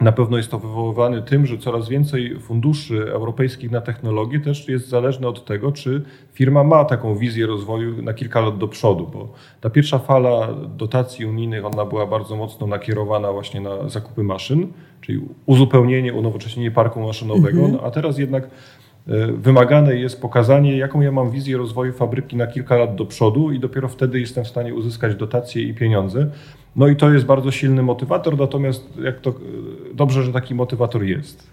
na 0.00 0.12
pewno 0.12 0.36
jest 0.36 0.50
to 0.50 0.58
wywoływane 0.58 1.22
tym, 1.22 1.46
że 1.46 1.58
coraz 1.58 1.88
więcej 1.88 2.40
funduszy 2.40 3.12
europejskich 3.12 3.70
na 3.70 3.80
technologię 3.80 4.40
też 4.40 4.68
jest 4.68 4.88
zależne 4.88 5.28
od 5.28 5.44
tego, 5.44 5.72
czy 5.72 6.02
firma 6.32 6.64
ma 6.64 6.84
taką 6.84 7.16
wizję 7.16 7.46
rozwoju 7.46 8.02
na 8.02 8.14
kilka 8.14 8.40
lat 8.40 8.58
do 8.58 8.68
przodu, 8.68 9.10
bo 9.12 9.32
ta 9.60 9.70
pierwsza 9.70 9.98
fala 9.98 10.48
dotacji 10.76 11.26
unijnych, 11.26 11.64
ona 11.64 11.84
była 11.84 12.06
bardzo 12.06 12.36
mocno 12.36 12.66
nakierowana 12.66 13.32
właśnie 13.32 13.60
na 13.60 13.88
zakupy 13.88 14.22
maszyn, 14.22 14.66
czyli 15.00 15.20
uzupełnienie, 15.46 16.14
unowocześnienie 16.14 16.70
parku 16.70 17.00
maszynowego, 17.00 17.60
mhm. 17.60 17.72
no, 17.72 17.82
a 17.82 17.90
teraz 17.90 18.18
jednak 18.18 18.44
e, 18.44 19.26
wymagane 19.32 19.96
jest 19.96 20.20
pokazanie, 20.20 20.76
jaką 20.76 21.00
ja 21.00 21.12
mam 21.12 21.30
wizję 21.30 21.56
rozwoju 21.56 21.92
fabryki 21.92 22.36
na 22.36 22.46
kilka 22.46 22.76
lat 22.76 22.94
do 22.94 23.06
przodu 23.06 23.52
i 23.52 23.60
dopiero 23.60 23.88
wtedy 23.88 24.20
jestem 24.20 24.44
w 24.44 24.48
stanie 24.48 24.74
uzyskać 24.74 25.14
dotacje 25.14 25.62
i 25.62 25.74
pieniądze. 25.74 26.30
No 26.76 26.88
i 26.88 26.96
to 26.96 27.10
jest 27.10 27.26
bardzo 27.26 27.50
silny 27.50 27.82
motywator, 27.82 28.38
natomiast 28.38 28.84
jak 29.02 29.20
to 29.20 29.34
dobrze, 29.94 30.22
że 30.22 30.32
taki 30.32 30.54
motywator 30.54 31.02
jest. 31.04 31.46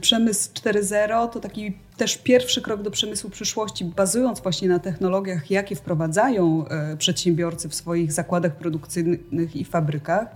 Przemysł 0.00 0.50
4.0 0.52 1.28
to 1.28 1.40
taki 1.40 1.72
też 1.96 2.18
pierwszy 2.18 2.62
krok 2.62 2.82
do 2.82 2.90
przemysłu 2.90 3.30
przyszłości, 3.30 3.84
bazując 3.84 4.40
właśnie 4.40 4.68
na 4.68 4.78
technologiach, 4.78 5.50
jakie 5.50 5.76
wprowadzają 5.76 6.68
e, 6.68 6.96
przedsiębiorcy 6.96 7.68
w 7.68 7.74
swoich 7.74 8.12
zakładach 8.12 8.56
produkcyjnych 8.56 9.56
i 9.56 9.64
fabrykach. 9.64 10.28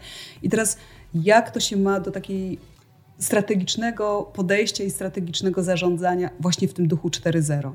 I 0.43 0.49
teraz 0.49 0.79
jak 1.15 1.51
to 1.51 1.61
się 1.61 1.77
ma 1.77 2.01
do 2.01 2.11
takiej 2.11 2.59
strategicznego 3.19 4.31
podejścia 4.35 4.85
i 4.85 4.91
strategicznego 4.91 5.63
zarządzania 5.63 6.31
właśnie 6.41 6.69
w 6.69 6.75
tym 6.75 6.89
duchu 6.89 7.09
4.0? 7.09 7.73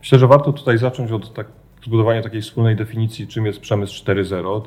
Myślę, 0.00 0.18
że 0.18 0.26
warto 0.26 0.52
tutaj 0.52 0.78
zacząć 0.78 1.12
od 1.12 1.34
tak, 1.34 1.46
zbudowania 1.86 2.22
takiej 2.22 2.42
wspólnej 2.42 2.76
definicji, 2.76 3.26
czym 3.26 3.46
jest 3.46 3.60
przemysł 3.60 4.04
4.0. 4.04 4.62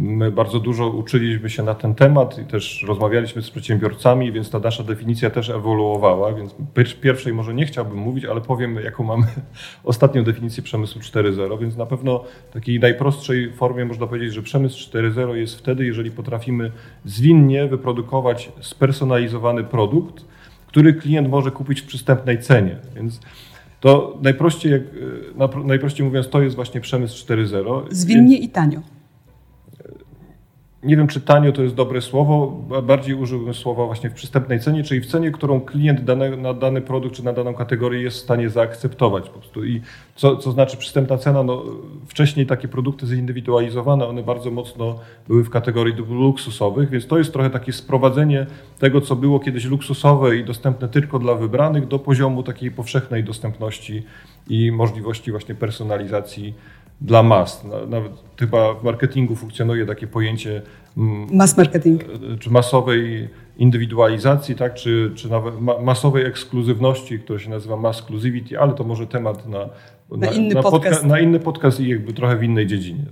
My 0.00 0.30
bardzo 0.30 0.60
dużo 0.60 0.88
uczyliśmy 0.88 1.50
się 1.50 1.62
na 1.62 1.74
ten 1.74 1.94
temat 1.94 2.38
i 2.38 2.44
też 2.44 2.84
rozmawialiśmy 2.88 3.42
z 3.42 3.50
przedsiębiorcami, 3.50 4.32
więc 4.32 4.50
ta 4.50 4.58
nasza 4.58 4.84
definicja 4.84 5.30
też 5.30 5.50
ewoluowała, 5.50 6.32
więc 6.32 6.54
pierwszej 7.00 7.32
może 7.32 7.54
nie 7.54 7.66
chciałbym 7.66 7.98
mówić, 7.98 8.24
ale 8.24 8.40
powiem, 8.40 8.76
jaką 8.84 9.04
mamy 9.04 9.26
ostatnią 9.84 10.24
definicję 10.24 10.62
przemysłu 10.62 11.00
4.0, 11.00 11.60
więc 11.60 11.76
na 11.76 11.86
pewno 11.86 12.24
w 12.50 12.52
takiej 12.52 12.80
najprostszej 12.80 13.52
formie 13.52 13.84
można 13.84 14.06
powiedzieć, 14.06 14.32
że 14.32 14.42
przemysł 14.42 14.90
4.0 14.90 15.34
jest 15.34 15.58
wtedy, 15.58 15.86
jeżeli 15.86 16.10
potrafimy 16.10 16.72
zwinnie 17.04 17.66
wyprodukować 17.66 18.52
spersonalizowany 18.60 19.64
produkt, 19.64 20.24
który 20.66 20.94
klient 20.94 21.28
może 21.28 21.50
kupić 21.50 21.80
w 21.80 21.86
przystępnej 21.86 22.38
cenie. 22.42 22.76
Więc 22.96 23.20
to 23.80 24.18
najprościej, 24.22 24.72
jak, 24.72 24.82
najprościej 25.64 26.06
mówiąc, 26.06 26.28
to 26.28 26.42
jest 26.42 26.56
właśnie 26.56 26.80
przemysł 26.80 27.26
4.0. 27.26 27.82
Zwinnie 27.90 28.38
i 28.38 28.48
tanio 28.48 28.97
nie 30.88 30.96
wiem, 30.96 31.06
czy 31.06 31.20
tanio 31.20 31.52
to 31.52 31.62
jest 31.62 31.74
dobre 31.74 32.00
słowo, 32.00 32.46
bardziej 32.82 33.14
użyłbym 33.14 33.54
słowa 33.54 33.86
właśnie 33.86 34.10
w 34.10 34.14
przystępnej 34.14 34.60
cenie, 34.60 34.82
czyli 34.82 35.00
w 35.00 35.06
cenie, 35.06 35.30
którą 35.30 35.60
klient 35.60 36.04
dane, 36.04 36.36
na 36.36 36.54
dany 36.54 36.80
produkt 36.80 37.16
czy 37.16 37.24
na 37.24 37.32
daną 37.32 37.54
kategorię 37.54 38.02
jest 38.02 38.16
w 38.16 38.20
stanie 38.20 38.50
zaakceptować 38.50 39.28
po 39.28 39.38
prostu. 39.38 39.64
I 39.64 39.80
co, 40.16 40.36
co 40.36 40.52
znaczy 40.52 40.76
przystępna 40.76 41.18
cena? 41.18 41.42
No, 41.42 41.64
wcześniej 42.06 42.46
takie 42.46 42.68
produkty 42.68 43.06
zindywidualizowane, 43.06 44.06
one 44.06 44.22
bardzo 44.22 44.50
mocno 44.50 44.98
były 45.28 45.44
w 45.44 45.50
kategorii 45.50 45.94
luksusowych, 46.10 46.90
więc 46.90 47.06
to 47.06 47.18
jest 47.18 47.32
trochę 47.32 47.50
takie 47.50 47.72
sprowadzenie 47.72 48.46
tego, 48.78 49.00
co 49.00 49.16
było 49.16 49.40
kiedyś 49.40 49.64
luksusowe 49.64 50.36
i 50.36 50.44
dostępne 50.44 50.88
tylko 50.88 51.18
dla 51.18 51.34
wybranych, 51.34 51.88
do 51.88 51.98
poziomu 51.98 52.42
takiej 52.42 52.70
powszechnej 52.70 53.24
dostępności 53.24 54.02
i 54.48 54.72
możliwości 54.72 55.30
właśnie 55.30 55.54
personalizacji 55.54 56.54
dla 57.00 57.22
mas. 57.22 57.64
Nawet 57.88 58.12
chyba 58.38 58.74
w 58.74 58.84
marketingu 58.84 59.36
funkcjonuje 59.36 59.86
takie 59.86 60.06
pojęcie 60.06 60.62
mm, 60.96 61.26
mass 61.36 61.56
marketing. 61.56 62.02
Czy 62.40 62.50
masowej 62.50 63.28
indywidualizacji, 63.58 64.54
tak? 64.54 64.74
czy, 64.74 65.12
czy 65.14 65.30
nawet 65.30 65.54
masowej 65.82 66.26
ekskluzywności, 66.26 67.18
która 67.18 67.38
się 67.38 67.50
nazywa 67.50 67.76
mass 67.76 67.98
exclusivity, 67.98 68.60
ale 68.60 68.72
to 68.72 68.84
może 68.84 69.06
temat 69.06 69.48
na 69.48 69.68
na, 70.10 70.26
na 70.26 70.32
inny 70.32 70.54
na 70.54 70.62
podcast. 70.62 71.00
Podca 71.00 71.06
na 71.06 71.20
inny 71.20 71.40
podcast 71.40 71.80
i 71.80 71.88
jakby 71.88 72.12
trochę 72.12 72.36
w 72.36 72.42
innej 72.42 72.66
dziedzinie. 72.66 73.04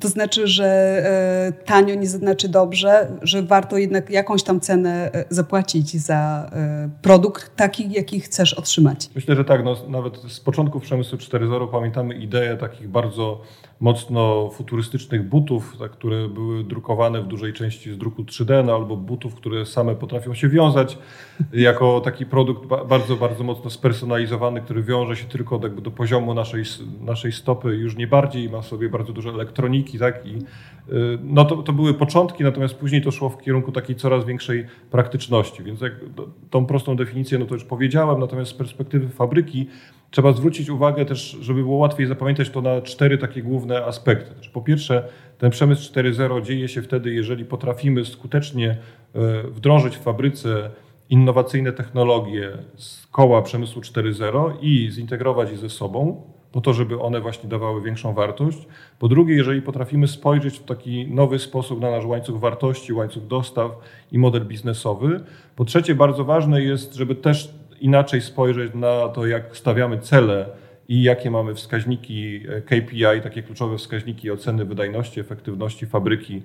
To 0.00 0.08
znaczy, 0.08 0.46
że 0.46 0.66
e, 0.66 1.64
tanio 1.64 1.94
nie 1.94 2.06
znaczy 2.06 2.48
dobrze, 2.48 3.18
że 3.22 3.42
warto 3.42 3.78
jednak 3.78 4.10
jakąś 4.10 4.42
tam 4.42 4.60
cenę 4.60 5.12
e, 5.12 5.24
zapłacić 5.30 5.90
za 5.90 6.50
e, 6.52 6.90
produkt 7.02 7.56
taki, 7.56 7.92
jaki 7.92 8.20
chcesz 8.20 8.54
otrzymać. 8.54 9.10
Myślę, 9.14 9.36
że 9.36 9.44
tak. 9.44 9.64
No, 9.64 9.76
nawet 9.88 10.16
z 10.16 10.40
początku 10.40 10.80
przemysłu 10.80 11.18
4.0 11.18 11.70
pamiętamy 11.70 12.14
ideę 12.14 12.56
takich 12.56 12.88
bardzo 12.88 13.40
mocno 13.82 14.50
futurystycznych 14.52 15.28
butów, 15.28 15.76
tak, 15.78 15.90
które 15.90 16.28
były 16.28 16.64
drukowane 16.64 17.22
w 17.22 17.26
dużej 17.26 17.52
części 17.52 17.92
z 17.92 17.98
druku 17.98 18.22
3D, 18.22 18.64
no, 18.64 18.74
albo 18.74 18.96
butów, 18.96 19.34
które 19.34 19.66
same 19.66 19.94
potrafią 19.94 20.34
się 20.34 20.48
wiązać 20.48 20.98
jako 21.52 22.00
taki 22.00 22.26
produkt 22.26 22.66
bardzo, 22.88 23.16
bardzo 23.16 23.44
mocno 23.44 23.70
spersonalizowany, 23.70 24.60
który 24.60 24.82
wiąże 24.82 25.16
się 25.16 25.24
tylko 25.24 25.60
jakby 25.62 25.82
do 25.82 25.90
poziomu 25.90 26.34
naszej, 26.34 26.64
naszej 27.00 27.32
stopy, 27.32 27.76
już 27.76 27.96
nie 27.96 28.06
bardziej, 28.06 28.50
ma 28.50 28.62
sobie 28.62 28.88
bardzo 28.88 29.12
dużo 29.12 29.30
elektroniki, 29.30 29.98
tak, 29.98 30.26
i 30.26 30.34
y, 30.34 30.38
no 31.22 31.44
to, 31.44 31.56
to 31.56 31.72
były 31.72 31.94
początki, 31.94 32.44
natomiast 32.44 32.74
później 32.74 33.02
to 33.02 33.10
szło 33.10 33.28
w 33.28 33.42
kierunku 33.42 33.72
takiej 33.72 33.96
coraz 33.96 34.24
większej 34.24 34.66
praktyczności, 34.90 35.62
więc 35.62 35.80
jak 35.80 35.92
tą 36.50 36.66
prostą 36.66 36.96
definicję, 36.96 37.38
no 37.38 37.46
to 37.46 37.54
już 37.54 37.64
powiedziałem, 37.64 38.20
natomiast 38.20 38.50
z 38.50 38.54
perspektywy 38.54 39.08
fabryki 39.08 39.66
Trzeba 40.12 40.32
zwrócić 40.32 40.70
uwagę 40.70 41.04
też, 41.04 41.36
żeby 41.40 41.62
było 41.62 41.76
łatwiej 41.76 42.06
zapamiętać 42.06 42.50
to 42.50 42.62
na 42.62 42.82
cztery 42.82 43.18
takie 43.18 43.42
główne 43.42 43.84
aspekty. 43.84 44.48
Po 44.52 44.62
pierwsze, 44.62 45.08
ten 45.38 45.50
przemysł 45.50 45.92
4.0 45.92 46.42
dzieje 46.42 46.68
się 46.68 46.82
wtedy, 46.82 47.14
jeżeli 47.14 47.44
potrafimy 47.44 48.04
skutecznie 48.04 48.70
e, 49.14 49.42
wdrożyć 49.42 49.96
w 49.96 50.00
fabryce 50.00 50.70
innowacyjne 51.10 51.72
technologie 51.72 52.50
z 52.76 53.06
koła 53.06 53.42
przemysłu 53.42 53.82
4.0 53.82 54.52
i 54.60 54.90
zintegrować 54.90 55.50
je 55.50 55.56
ze 55.56 55.70
sobą, 55.70 56.22
po 56.52 56.60
to, 56.60 56.72
żeby 56.72 57.00
one 57.00 57.20
właśnie 57.20 57.48
dawały 57.48 57.82
większą 57.82 58.14
wartość. 58.14 58.58
Po 58.98 59.08
drugie, 59.08 59.34
jeżeli 59.34 59.62
potrafimy 59.62 60.08
spojrzeć 60.08 60.58
w 60.58 60.64
taki 60.64 61.06
nowy 61.06 61.38
sposób 61.38 61.80
na 61.80 61.90
nasz 61.90 62.04
łańcuch 62.04 62.40
wartości, 62.40 62.92
łańcuch 62.92 63.26
dostaw 63.26 63.70
i 64.12 64.18
model 64.18 64.46
biznesowy. 64.46 65.20
Po 65.56 65.64
trzecie, 65.64 65.94
bardzo 65.94 66.24
ważne 66.24 66.62
jest, 66.62 66.94
żeby 66.94 67.14
też 67.14 67.61
inaczej 67.84 68.20
spojrzeć 68.20 68.74
na 68.74 69.08
to, 69.08 69.26
jak 69.26 69.56
stawiamy 69.56 69.98
cele 69.98 70.46
i 70.88 71.02
jakie 71.02 71.30
mamy 71.30 71.54
wskaźniki 71.54 72.40
e, 72.48 72.60
KPI, 72.60 73.22
takie 73.22 73.42
kluczowe 73.42 73.78
wskaźniki 73.78 74.30
oceny 74.30 74.64
wydajności, 74.64 75.20
efektywności 75.20 75.86
fabryki. 75.86 76.42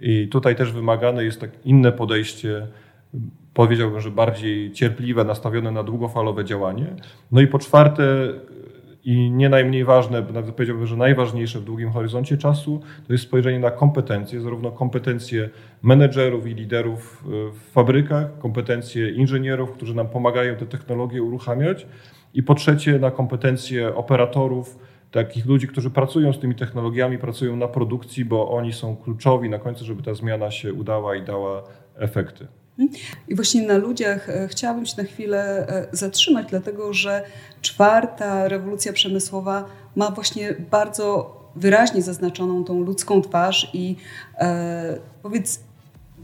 I 0.00 0.28
tutaj 0.28 0.56
też 0.56 0.72
wymagane 0.72 1.24
jest 1.24 1.40
tak 1.40 1.50
inne 1.64 1.92
podejście, 1.92 2.66
powiedziałbym, 3.54 4.00
że 4.00 4.10
bardziej 4.10 4.72
cierpliwe, 4.72 5.24
nastawione 5.24 5.70
na 5.70 5.82
długofalowe 5.82 6.44
działanie. 6.44 6.86
No 7.32 7.40
i 7.40 7.46
po 7.46 7.58
czwarte, 7.58 8.04
i 9.04 9.30
nie 9.30 9.48
najmniej 9.48 9.84
ważne, 9.84 10.22
nawet 10.32 10.54
powiedziałbym, 10.54 10.86
że 10.86 10.96
najważniejsze 10.96 11.60
w 11.60 11.64
długim 11.64 11.90
horyzoncie 11.90 12.38
czasu, 12.38 12.80
to 13.06 13.12
jest 13.12 13.24
spojrzenie 13.24 13.58
na 13.58 13.70
kompetencje, 13.70 14.40
zarówno 14.40 14.72
kompetencje 14.72 15.50
menedżerów 15.82 16.46
i 16.46 16.54
liderów 16.54 17.24
w 17.52 17.72
fabrykach, 17.72 18.38
kompetencje 18.38 19.10
inżynierów, 19.10 19.72
którzy 19.72 19.94
nam 19.94 20.08
pomagają 20.08 20.56
te 20.56 20.66
technologie 20.66 21.22
uruchamiać, 21.22 21.86
i 22.34 22.42
po 22.42 22.54
trzecie 22.54 22.98
na 22.98 23.10
kompetencje 23.10 23.94
operatorów, 23.94 24.78
takich 25.10 25.46
ludzi, 25.46 25.68
którzy 25.68 25.90
pracują 25.90 26.32
z 26.32 26.38
tymi 26.38 26.54
technologiami, 26.54 27.18
pracują 27.18 27.56
na 27.56 27.68
produkcji, 27.68 28.24
bo 28.24 28.50
oni 28.50 28.72
są 28.72 28.96
kluczowi 28.96 29.50
na 29.50 29.58
końcu, 29.58 29.84
żeby 29.84 30.02
ta 30.02 30.14
zmiana 30.14 30.50
się 30.50 30.72
udała 30.72 31.16
i 31.16 31.22
dała 31.22 31.64
efekty. 31.96 32.46
I 33.28 33.34
właśnie 33.34 33.66
na 33.66 33.76
ludziach 33.76 34.28
e, 34.28 34.48
chciałabym 34.48 34.86
się 34.86 34.94
na 34.98 35.04
chwilę 35.04 35.68
e, 35.68 35.86
zatrzymać, 35.92 36.46
dlatego 36.50 36.92
że 36.92 37.24
czwarta 37.62 38.48
rewolucja 38.48 38.92
przemysłowa 38.92 39.64
ma 39.96 40.10
właśnie 40.10 40.54
bardzo 40.70 41.36
wyraźnie 41.56 42.02
zaznaczoną 42.02 42.64
tą 42.64 42.80
ludzką 42.80 43.22
twarz 43.22 43.70
i 43.72 43.96
e, 44.38 44.98
powiedz, 45.22 45.60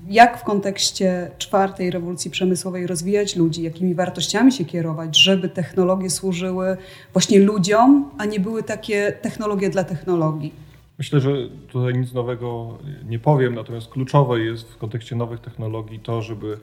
jak 0.09 0.41
w 0.41 0.45
kontekście 0.45 1.31
czwartej 1.39 1.91
rewolucji 1.91 2.31
przemysłowej 2.31 2.87
rozwijać 2.87 3.37
ludzi, 3.37 3.63
jakimi 3.63 3.95
wartościami 3.95 4.53
się 4.53 4.65
kierować, 4.65 5.19
żeby 5.19 5.49
technologie 5.49 6.11
służyły 6.11 6.77
właśnie 7.13 7.41
ludziom, 7.41 8.11
a 8.19 8.25
nie 8.25 8.41
były 8.41 8.63
takie 8.63 9.13
technologie 9.23 9.71
dla 9.71 9.85
technologii. 9.85 10.70
Myślę, 11.01 11.21
że 11.21 11.31
tutaj 11.69 11.95
nic 11.95 12.13
nowego 12.13 12.79
nie 13.05 13.19
powiem, 13.19 13.55
natomiast 13.55 13.89
kluczowe 13.89 14.41
jest 14.41 14.73
w 14.73 14.79
kontekście 14.79 15.17
nowych 15.17 15.41
technologii 15.41 15.99
to, 15.99 16.23
żeby 16.23 16.59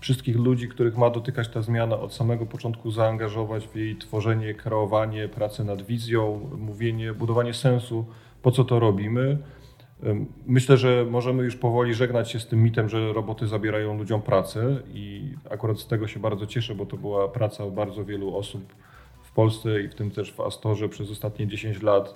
wszystkich 0.00 0.36
ludzi, 0.36 0.68
których 0.68 0.96
ma 0.96 1.10
dotykać 1.10 1.48
ta 1.48 1.62
zmiana 1.62 1.98
od 1.98 2.14
samego 2.14 2.46
początku 2.46 2.90
zaangażować 2.90 3.66
w 3.66 3.76
jej 3.76 3.96
tworzenie, 3.96 4.54
kreowanie, 4.54 5.28
pracę 5.28 5.64
nad 5.64 5.82
wizją, 5.82 6.50
mówienie, 6.58 7.12
budowanie 7.12 7.54
sensu, 7.54 8.04
po 8.42 8.50
co 8.50 8.64
to 8.64 8.80
robimy. 8.80 9.38
Myślę, 10.46 10.76
że 10.76 11.06
możemy 11.10 11.42
już 11.42 11.56
powoli 11.56 11.94
żegnać 11.94 12.30
się 12.30 12.40
z 12.40 12.46
tym 12.46 12.62
mitem, 12.62 12.88
że 12.88 13.12
roboty 13.12 13.46
zabierają 13.46 13.98
ludziom 13.98 14.22
pracę 14.22 14.82
i 14.94 15.32
akurat 15.50 15.78
z 15.78 15.86
tego 15.86 16.08
się 16.08 16.20
bardzo 16.20 16.46
cieszę, 16.46 16.74
bo 16.74 16.86
to 16.86 16.96
była 16.96 17.28
praca 17.28 17.66
bardzo 17.66 18.04
wielu 18.04 18.36
osób 18.36 18.74
w 19.22 19.32
Polsce 19.32 19.82
i 19.82 19.88
w 19.88 19.94
tym 19.94 20.10
też 20.10 20.32
w 20.32 20.40
Astorze 20.40 20.88
przez 20.88 21.10
ostatnie 21.10 21.46
10 21.46 21.82
lat 21.82 22.14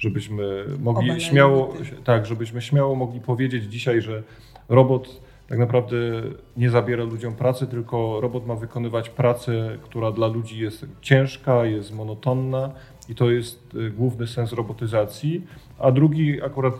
żebyśmy 0.00 0.64
mogli 0.78 1.20
śmiało, 1.20 1.74
tak, 2.04 2.26
żebyśmy 2.26 2.62
śmiało 2.62 2.94
mogli 2.94 3.20
powiedzieć 3.20 3.64
dzisiaj, 3.64 4.00
że 4.00 4.22
robot 4.68 5.20
tak 5.48 5.58
naprawdę 5.58 5.96
nie 6.56 6.70
zabiera 6.70 7.04
ludziom 7.04 7.34
pracy, 7.34 7.66
tylko 7.66 8.20
robot 8.20 8.46
ma 8.46 8.54
wykonywać 8.54 9.10
pracę, 9.10 9.78
która 9.82 10.12
dla 10.12 10.26
ludzi 10.26 10.58
jest 10.58 10.86
ciężka, 11.00 11.64
jest 11.64 11.94
monotonna 11.94 12.72
i 13.08 13.14
to 13.14 13.30
jest 13.30 13.74
y, 13.74 13.90
główny 13.90 14.26
sens 14.26 14.52
robotyzacji. 14.52 15.46
A 15.78 15.92
drugi 15.92 16.42
akurat 16.42 16.74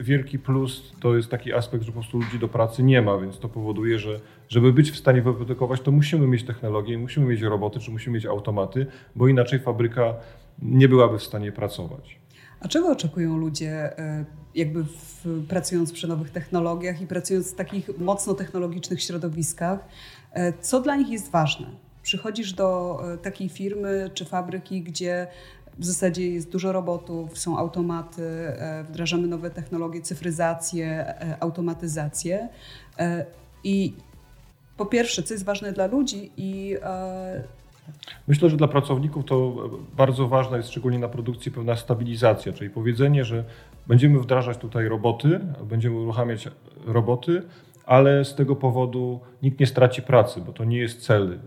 wielki 0.00 0.38
plus 0.38 0.92
to 1.00 1.16
jest 1.16 1.30
taki 1.30 1.52
aspekt, 1.52 1.84
że 1.84 1.92
po 1.92 2.00
prostu 2.00 2.18
ludzi 2.18 2.38
do 2.38 2.48
pracy 2.48 2.82
nie 2.82 3.02
ma, 3.02 3.18
więc 3.18 3.38
to 3.38 3.48
powoduje, 3.48 3.98
że 3.98 4.20
żeby 4.48 4.72
być 4.72 4.90
w 4.90 4.96
stanie 4.96 5.22
wyprodukować, 5.22 5.80
to 5.80 5.90
musimy 5.90 6.26
mieć 6.26 6.44
technologię, 6.44 6.98
musimy 6.98 7.26
mieć 7.26 7.42
roboty, 7.42 7.80
czy 7.80 7.90
musimy 7.90 8.14
mieć 8.14 8.26
automaty, 8.26 8.86
bo 9.16 9.28
inaczej 9.28 9.58
fabryka 9.58 10.14
nie 10.62 10.88
byłaby 10.88 11.18
w 11.18 11.22
stanie 11.22 11.52
pracować. 11.52 12.21
A 12.62 12.68
czego 12.68 12.88
oczekują 12.88 13.36
ludzie, 13.36 13.98
e, 13.98 14.24
jakby 14.54 14.84
w, 14.84 15.24
pracując 15.48 15.92
przy 15.92 16.08
nowych 16.08 16.30
technologiach 16.30 17.00
i 17.00 17.06
pracując 17.06 17.52
w 17.52 17.54
takich 17.54 17.98
mocno 17.98 18.34
technologicznych 18.34 19.02
środowiskach? 19.02 19.78
E, 20.32 20.52
co 20.60 20.80
dla 20.80 20.96
nich 20.96 21.08
jest 21.08 21.30
ważne? 21.30 21.66
Przychodzisz 22.02 22.52
do 22.52 23.00
e, 23.14 23.18
takiej 23.18 23.48
firmy 23.48 24.10
czy 24.14 24.24
fabryki, 24.24 24.82
gdzie 24.82 25.26
w 25.78 25.84
zasadzie 25.84 26.30
jest 26.30 26.50
dużo 26.50 26.72
robotów, 26.72 27.38
są 27.38 27.58
automaty, 27.58 28.22
wdrażamy 28.88 29.28
nowe 29.28 29.50
technologie, 29.50 30.02
cyfryzację, 30.02 31.14
automatyzację. 31.40 32.48
I 33.64 33.94
po 34.76 34.86
pierwsze, 34.86 35.22
co 35.22 35.34
jest 35.34 35.44
ważne 35.44 35.72
dla 35.72 35.86
ludzi 35.86 36.32
i 36.36 36.76
Myślę, 38.28 38.50
że 38.50 38.56
dla 38.56 38.68
pracowników 38.68 39.24
to 39.24 39.54
bardzo 39.96 40.28
ważna 40.28 40.56
jest 40.56 40.68
szczególnie 40.68 40.98
na 40.98 41.08
produkcji 41.08 41.52
pewna 41.52 41.76
stabilizacja, 41.76 42.52
czyli 42.52 42.70
powiedzenie, 42.70 43.24
że 43.24 43.44
będziemy 43.86 44.20
wdrażać 44.20 44.58
tutaj 44.58 44.88
roboty, 44.88 45.40
będziemy 45.64 45.96
uruchamiać 45.96 46.48
roboty, 46.86 47.42
ale 47.86 48.24
z 48.24 48.34
tego 48.34 48.56
powodu 48.56 49.20
nikt 49.42 49.60
nie 49.60 49.66
straci 49.66 50.02
pracy, 50.02 50.40
bo 50.46 50.52
to 50.52 50.64
nie 50.64 50.78
jest 50.78 51.00
cel. 51.00 51.38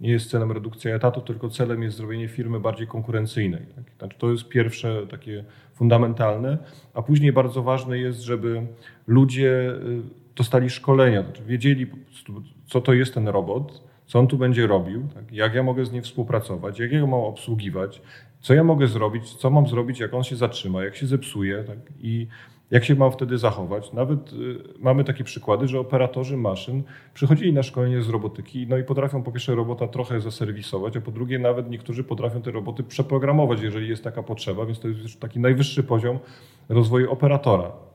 Nie 0.00 0.10
jest 0.10 0.30
celem 0.30 0.52
redukcja 0.52 0.94
etatu, 0.94 1.20
tylko 1.20 1.48
celem 1.48 1.82
jest 1.82 1.96
zrobienie 1.96 2.28
firmy 2.28 2.60
bardziej 2.60 2.86
konkurencyjnej. 2.86 3.66
Znaczy, 3.98 4.18
to 4.18 4.30
jest 4.30 4.48
pierwsze 4.48 5.06
takie 5.06 5.44
fundamentalne, 5.74 6.58
a 6.94 7.02
później 7.02 7.32
bardzo 7.32 7.62
ważne 7.62 7.98
jest, 7.98 8.20
żeby 8.20 8.66
ludzie 9.06 9.70
y, 9.70 10.02
dostali 10.36 10.70
szkolenia, 10.70 11.22
znaczy 11.22 11.42
wiedzieli, 11.44 11.86
co 12.66 12.80
to 12.80 12.92
jest 12.92 13.14
ten 13.14 13.28
robot, 13.28 13.89
co 14.10 14.18
on 14.18 14.26
tu 14.26 14.38
będzie 14.38 14.66
robił, 14.66 15.08
tak? 15.14 15.32
jak 15.32 15.54
ja 15.54 15.62
mogę 15.62 15.84
z 15.84 15.92
nim 15.92 16.02
współpracować, 16.02 16.78
jak 16.78 16.92
ja 16.92 17.00
go 17.00 17.06
mam 17.06 17.20
obsługiwać, 17.20 18.02
co 18.40 18.54
ja 18.54 18.64
mogę 18.64 18.86
zrobić, 18.86 19.34
co 19.34 19.50
mam 19.50 19.68
zrobić, 19.68 20.00
jak 20.00 20.14
on 20.14 20.24
się 20.24 20.36
zatrzyma, 20.36 20.84
jak 20.84 20.96
się 20.96 21.06
zepsuje 21.06 21.64
tak? 21.64 21.78
i 22.00 22.26
jak 22.70 22.84
się 22.84 22.94
mam 22.94 23.12
wtedy 23.12 23.38
zachować. 23.38 23.92
Nawet 23.92 24.32
y, 24.32 24.58
mamy 24.78 25.04
takie 25.04 25.24
przykłady, 25.24 25.68
że 25.68 25.80
operatorzy 25.80 26.36
maszyn 26.36 26.82
przychodzili 27.14 27.52
na 27.52 27.62
szkolenie 27.62 28.02
z 28.02 28.08
robotyki 28.08 28.66
no 28.68 28.78
i 28.78 28.84
potrafią 28.84 29.22
po 29.22 29.32
pierwsze 29.32 29.54
robota 29.54 29.88
trochę 29.88 30.20
zaserwisować, 30.20 30.96
a 30.96 31.00
po 31.00 31.10
drugie 31.10 31.38
nawet 31.38 31.70
niektórzy 31.70 32.04
potrafią 32.04 32.42
te 32.42 32.50
roboty 32.50 32.82
przeprogramować, 32.82 33.60
jeżeli 33.62 33.88
jest 33.88 34.04
taka 34.04 34.22
potrzeba, 34.22 34.66
więc 34.66 34.80
to 34.80 34.88
jest 34.88 35.00
już 35.00 35.16
taki 35.16 35.40
najwyższy 35.40 35.82
poziom 35.82 36.18
rozwoju 36.68 37.12
operatora. 37.12 37.89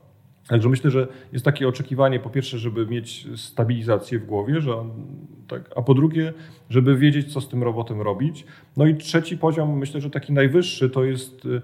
Także 0.48 0.68
myślę, 0.68 0.90
że 0.90 1.08
jest 1.32 1.44
takie 1.44 1.68
oczekiwanie, 1.68 2.20
po 2.20 2.30
pierwsze, 2.30 2.58
żeby 2.58 2.86
mieć 2.86 3.26
stabilizację 3.36 4.18
w 4.18 4.26
głowie, 4.26 4.60
że 4.60 4.76
on, 4.76 4.90
tak, 5.48 5.70
a 5.76 5.82
po 5.82 5.94
drugie, 5.94 6.32
żeby 6.70 6.96
wiedzieć, 6.96 7.32
co 7.32 7.40
z 7.40 7.48
tym 7.48 7.62
robotem 7.62 8.00
robić. 8.00 8.44
No 8.76 8.86
i 8.86 8.96
trzeci 8.96 9.38
poziom, 9.38 9.78
myślę, 9.78 10.00
że 10.00 10.10
taki 10.10 10.32
najwyższy, 10.32 10.90
to 10.90 11.04
jest 11.04 11.44
y, 11.44 11.48
y, 11.48 11.62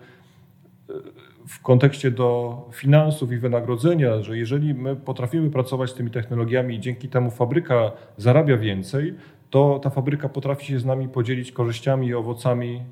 w 1.49 1.63
kontekście 1.63 2.11
do 2.11 2.57
finansów 2.73 3.33
i 3.33 3.39
wynagrodzenia, 3.39 4.23
że 4.23 4.39
jeżeli 4.39 4.75
my 4.75 4.97
potrafimy 4.97 5.51
pracować 5.51 5.91
z 5.91 5.95
tymi 5.95 6.11
technologiami 6.11 6.75
i 6.75 6.81
dzięki 6.81 7.09
temu 7.09 7.31
fabryka 7.31 7.93
zarabia 8.17 8.57
więcej, 8.57 9.15
to 9.51 9.81
ta 9.83 9.91
fabryka 9.91 10.29
potrafi 10.29 10.67
się 10.67 10.79
z 10.79 10.85
nami 10.85 11.09
podzielić 11.09 11.53
korzyściami 11.53 12.07
i 12.07 12.15
owocami, 12.15 12.83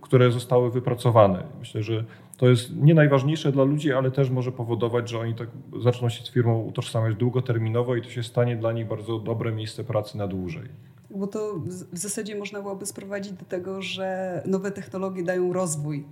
które 0.00 0.32
zostały 0.32 0.70
wypracowane. 0.70 1.42
Myślę, 1.58 1.82
że 1.82 2.04
to 2.36 2.48
jest 2.48 2.76
nie 2.76 2.94
najważniejsze 2.94 3.52
dla 3.52 3.64
ludzi, 3.64 3.92
ale 3.92 4.10
też 4.10 4.30
może 4.30 4.52
powodować, 4.52 5.10
że 5.10 5.18
oni 5.18 5.34
tak 5.34 5.48
zaczną 5.82 6.08
się 6.08 6.24
z 6.24 6.30
firmą 6.30 6.62
utożsamiać 6.62 7.14
długoterminowo 7.14 7.96
i 7.96 8.02
to 8.02 8.10
się 8.10 8.22
stanie 8.22 8.56
dla 8.56 8.72
nich 8.72 8.88
bardzo 8.88 9.18
dobre 9.18 9.52
miejsce 9.52 9.84
pracy 9.84 10.18
na 10.18 10.26
dłużej. 10.26 10.68
Bo 11.10 11.26
to 11.26 11.54
w 11.92 11.98
zasadzie 11.98 12.38
można 12.38 12.62
byłoby 12.62 12.86
sprowadzić 12.86 13.32
do 13.32 13.44
tego, 13.44 13.82
że 13.82 14.42
nowe 14.46 14.70
technologie 14.70 15.22
dają 15.22 15.52
rozwój. 15.52 16.04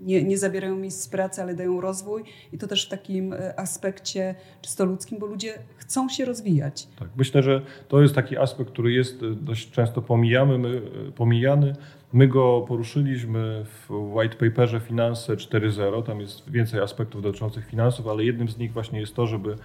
Nie, 0.00 0.24
nie 0.24 0.38
zabierają 0.38 0.76
miejsc 0.76 1.00
z 1.02 1.08
pracy, 1.08 1.42
ale 1.42 1.54
dają 1.54 1.80
rozwój 1.80 2.22
i 2.52 2.58
to 2.58 2.66
też 2.66 2.86
w 2.86 2.88
takim 2.88 3.32
e, 3.32 3.60
aspekcie 3.60 4.34
czysto 4.62 4.84
ludzkim, 4.84 5.18
bo 5.18 5.26
ludzie 5.26 5.58
chcą 5.76 6.08
się 6.08 6.24
rozwijać. 6.24 6.88
Tak, 6.98 7.08
myślę, 7.16 7.42
że 7.42 7.62
to 7.88 8.02
jest 8.02 8.14
taki 8.14 8.36
aspekt, 8.36 8.70
który 8.70 8.92
jest 8.92 9.22
e, 9.22 9.30
dość 9.30 9.70
często 9.70 10.02
pomijamy, 10.02 10.58
my, 10.58 10.82
e, 11.08 11.12
pomijany, 11.12 11.74
My 12.12 12.28
go 12.28 12.64
poruszyliśmy 12.68 13.64
w 13.64 13.90
white 13.90 14.36
paperze 14.36 14.80
Finanse 14.80 15.36
4.0. 15.36 16.02
Tam 16.02 16.20
jest 16.20 16.50
więcej 16.50 16.80
aspektów 16.80 17.22
dotyczących 17.22 17.66
finansów, 17.66 18.06
ale 18.06 18.24
jednym 18.24 18.48
z 18.48 18.58
nich 18.58 18.72
właśnie 18.72 19.00
jest 19.00 19.14
to, 19.14 19.26
żeby 19.26 19.56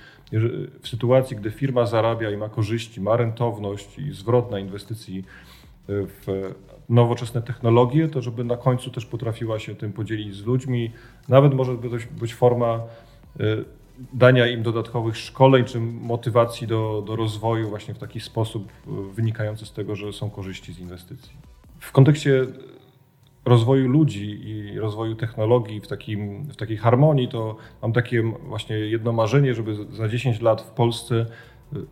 w 0.81 0.87
sytuacji, 0.87 1.37
gdy 1.37 1.51
firma 1.51 1.85
zarabia 1.85 2.31
i 2.31 2.37
ma 2.37 2.49
korzyści, 2.49 3.01
ma 3.01 3.17
rentowność 3.17 3.99
i 3.99 4.13
zwrot 4.13 4.51
na 4.51 4.59
inwestycji 4.59 5.23
w 5.87 6.53
nowoczesne 6.91 7.41
technologie, 7.41 8.07
to 8.07 8.21
żeby 8.21 8.43
na 8.43 8.57
końcu 8.57 8.91
też 8.91 9.05
potrafiła 9.05 9.59
się 9.59 9.75
tym 9.75 9.93
podzielić 9.93 10.35
z 10.35 10.45
ludźmi. 10.45 10.91
Nawet 11.29 11.53
może 11.53 11.73
być, 11.73 12.05
być 12.05 12.33
forma 12.33 12.79
y, 13.39 13.65
dania 14.13 14.47
im 14.47 14.63
dodatkowych 14.63 15.17
szkoleń 15.17 15.65
czy 15.65 15.79
motywacji 15.79 16.67
do, 16.67 17.03
do 17.07 17.15
rozwoju 17.15 17.69
właśnie 17.69 17.93
w 17.93 17.97
taki 17.99 18.19
sposób 18.19 18.69
y, 18.69 19.13
wynikający 19.13 19.65
z 19.65 19.73
tego, 19.73 19.95
że 19.95 20.13
są 20.13 20.29
korzyści 20.29 20.73
z 20.73 20.79
inwestycji. 20.79 21.33
W 21.79 21.91
kontekście 21.91 22.45
rozwoju 23.45 23.87
ludzi 23.87 24.41
i 24.49 24.79
rozwoju 24.79 25.15
technologii 25.15 25.81
w, 25.81 25.87
takim, 25.87 26.43
w 26.43 26.55
takiej 26.55 26.77
harmonii, 26.77 27.27
to 27.27 27.55
mam 27.81 27.93
takie 27.93 28.23
właśnie 28.23 28.75
jedno 28.75 29.11
marzenie, 29.11 29.55
żeby 29.55 29.75
za 29.89 30.09
10 30.09 30.41
lat 30.41 30.61
w 30.61 30.71
Polsce 30.71 31.25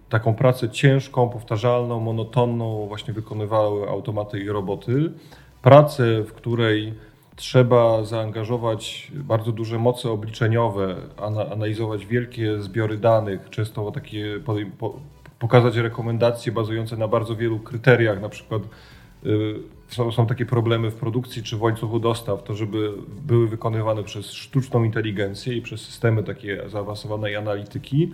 taką 0.09 0.33
pracę 0.35 0.69
ciężką, 0.69 1.29
powtarzalną, 1.29 1.99
monotonną 1.99 2.87
właśnie 2.87 3.13
wykonywały 3.13 3.89
automaty 3.89 4.39
i 4.39 4.49
roboty. 4.49 5.11
Pracę, 5.61 6.23
w 6.23 6.33
której 6.33 6.93
trzeba 7.35 8.03
zaangażować 8.03 9.11
bardzo 9.15 9.51
duże 9.51 9.79
moce 9.79 10.11
obliczeniowe, 10.11 10.95
analizować 11.51 12.05
wielkie 12.05 12.61
zbiory 12.61 12.97
danych, 12.97 13.49
często 13.49 13.91
takie 13.91 14.39
pokazać 15.39 15.75
rekomendacje 15.75 16.51
bazujące 16.51 16.97
na 16.97 17.07
bardzo 17.07 17.35
wielu 17.35 17.59
kryteriach, 17.59 18.21
na 18.21 18.29
przykład 18.29 18.61
y, 19.25 19.55
są, 19.87 20.11
są 20.11 20.27
takie 20.27 20.45
problemy 20.45 20.91
w 20.91 20.95
produkcji 20.95 21.43
czy 21.43 21.57
w 21.57 21.61
łańcuchu 21.61 21.99
dostaw, 21.99 22.43
to 22.43 22.55
żeby 22.55 22.93
były 23.21 23.47
wykonywane 23.47 24.03
przez 24.03 24.31
sztuczną 24.31 24.83
inteligencję 24.83 25.53
i 25.53 25.61
przez 25.61 25.81
systemy 25.81 26.23
takie 26.23 26.69
zaawansowanej 26.69 27.35
analityki, 27.35 28.11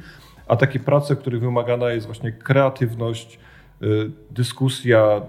a 0.47 0.55
takie 0.55 0.79
prace, 0.79 1.15
których 1.15 1.41
wymagana 1.41 1.89
jest 1.89 2.05
właśnie 2.05 2.31
kreatywność, 2.31 3.39
y, 3.81 4.11
dyskusja, 4.31 5.21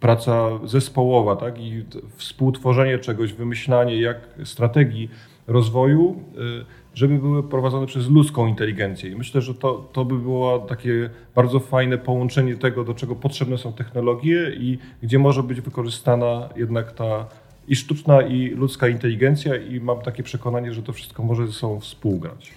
praca 0.00 0.48
zespołowa 0.64 1.36
tak? 1.36 1.60
i 1.60 1.84
współtworzenie 2.16 2.98
czegoś, 2.98 3.32
wymyślanie 3.32 4.00
jak 4.00 4.16
strategii 4.44 5.10
rozwoju, 5.46 6.22
y, 6.62 6.64
żeby 6.94 7.18
były 7.18 7.42
prowadzone 7.42 7.86
przez 7.86 8.08
ludzką 8.10 8.46
inteligencję. 8.46 9.10
I 9.10 9.16
myślę, 9.16 9.40
że 9.40 9.54
to, 9.54 9.88
to 9.92 10.04
by 10.04 10.18
było 10.18 10.58
takie 10.58 11.10
bardzo 11.34 11.60
fajne 11.60 11.98
połączenie 11.98 12.56
tego, 12.56 12.84
do 12.84 12.94
czego 12.94 13.16
potrzebne 13.16 13.58
są 13.58 13.72
technologie 13.72 14.52
i 14.54 14.78
gdzie 15.02 15.18
może 15.18 15.42
być 15.42 15.60
wykorzystana 15.60 16.48
jednak 16.56 16.92
ta 16.92 17.26
i 17.68 17.76
sztuczna, 17.76 18.22
i 18.22 18.48
ludzka 18.48 18.88
inteligencja, 18.88 19.56
i 19.56 19.80
mam 19.80 20.00
takie 20.00 20.22
przekonanie, 20.22 20.72
że 20.74 20.82
to 20.82 20.92
wszystko 20.92 21.22
może 21.22 21.46
ze 21.46 21.52
sobą 21.52 21.80
współgrać. 21.80 22.52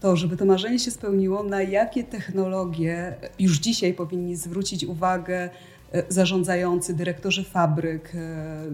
To, 0.00 0.16
żeby 0.16 0.36
to 0.36 0.44
marzenie 0.44 0.78
się 0.78 0.90
spełniło, 0.90 1.42
na 1.42 1.62
jakie 1.62 2.04
technologie 2.04 3.14
już 3.38 3.58
dzisiaj 3.58 3.94
powinni 3.94 4.36
zwrócić 4.36 4.84
uwagę 4.84 5.50
e, 5.92 6.02
zarządzający, 6.08 6.94
dyrektorzy 6.94 7.44
fabryk, 7.44 8.12
e, 8.14 8.64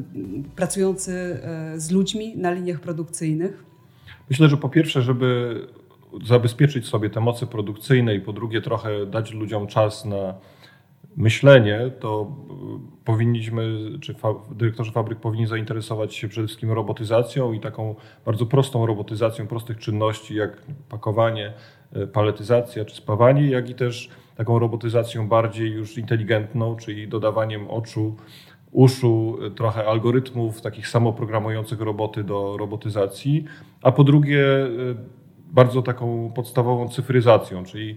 pracujący 0.57 1.13
e, 1.13 1.81
z 1.81 1.91
ludźmi 1.91 2.37
na 2.37 2.51
liniach 2.51 2.81
produkcyjnych? 2.81 3.65
Myślę, 4.31 4.49
że 4.49 4.57
po 4.57 4.69
pierwsze, 4.69 5.03
żeby 5.03 5.61
zabezpieczyć 6.25 6.87
sobie 6.87 7.11
te 7.11 7.21
moce 7.21 7.47
produkcyjne 7.47 8.15
i 8.15 8.21
po 8.21 8.33
drugie 8.33 8.61
trochę 8.61 9.07
dać 9.07 9.33
ludziom 9.33 9.67
czas 9.67 10.05
na 10.05 10.35
myślenie, 11.16 11.90
to 12.01 12.37
powinniśmy, 13.05 13.79
czy 14.01 14.14
fa 14.14 14.35
dyrektorzy 14.51 14.92
fabryk 14.92 15.20
powinni 15.20 15.46
zainteresować 15.46 16.14
się 16.14 16.29
przede 16.29 16.46
wszystkim 16.46 16.72
robotyzacją 16.72 17.53
i 17.53 17.61
taką 17.61 17.94
bardzo 18.27 18.46
prostą 18.46 18.87
robotyzacją 18.87 19.46
prostych 19.46 19.79
czynności, 19.79 20.35
jak 20.35 20.62
pakowanie, 20.88 21.53
e, 21.92 22.07
paletyzacja 22.07 22.85
czy 22.85 22.96
spawanie, 22.96 23.51
jak 23.51 23.70
i 23.70 23.75
też 23.75 24.09
taką 24.37 24.59
robotyzacją 24.59 25.29
bardziej 25.29 25.70
już 25.70 25.98
inteligentną, 25.98 26.77
czyli 26.77 27.09
dodawaniem 27.09 27.70
oczu 27.70 28.16
uszu 28.70 29.38
trochę 29.57 29.87
algorytmów 29.87 30.61
takich 30.61 30.88
samoprogramujących 30.88 31.81
roboty 31.81 32.25
do 32.25 32.57
robotyzacji, 32.57 33.44
a 33.83 33.92
po 33.92 34.05
drugie 34.05 34.44
bardzo 35.53 35.83
taką 35.83 36.33
podstawową 36.35 36.88
cyfryzacją, 36.88 37.64
czyli 37.64 37.96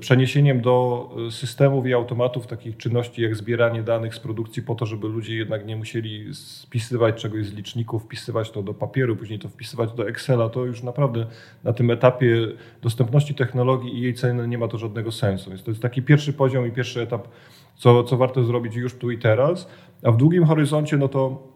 przeniesieniem 0.00 0.60
do 0.60 1.08
y, 1.28 1.32
systemów 1.32 1.86
i 1.86 1.94
automatów 1.94 2.46
takich 2.46 2.76
czynności 2.76 3.22
jak 3.22 3.36
zbieranie 3.36 3.82
danych 3.82 4.14
z 4.14 4.20
produkcji 4.20 4.62
po 4.62 4.74
to, 4.74 4.86
żeby 4.86 5.08
ludzie 5.08 5.36
jednak 5.36 5.66
nie 5.66 5.76
musieli 5.76 6.34
spisywać 6.34 7.22
czegoś 7.22 7.46
z 7.46 7.52
liczników, 7.52 8.02
wpisywać 8.02 8.50
to 8.50 8.62
do 8.62 8.74
papieru, 8.74 9.16
później 9.16 9.38
to 9.38 9.48
wpisywać 9.48 9.92
do 9.92 10.08
Excela, 10.08 10.48
to 10.48 10.64
już 10.64 10.82
naprawdę 10.82 11.26
na 11.64 11.72
tym 11.72 11.90
etapie 11.90 12.48
dostępności 12.82 13.34
technologii 13.34 13.98
i 13.98 14.00
jej 14.00 14.14
ceny 14.14 14.48
nie 14.48 14.58
ma 14.58 14.68
to 14.68 14.78
żadnego 14.78 15.12
sensu. 15.12 15.50
Więc 15.50 15.62
to 15.62 15.70
jest 15.70 15.82
taki 15.82 16.02
pierwszy 16.02 16.32
poziom 16.32 16.66
i 16.66 16.70
pierwszy 16.70 17.00
etap, 17.02 17.28
co, 17.76 18.04
co 18.04 18.16
warto 18.16 18.44
zrobić 18.44 18.74
już 18.74 18.94
tu 18.94 19.10
i 19.10 19.18
teraz. 19.18 19.68
A 20.02 20.10
w 20.10 20.16
długim 20.16 20.44
horyzoncie, 20.44 20.96
no 20.96 21.08
to 21.08 21.49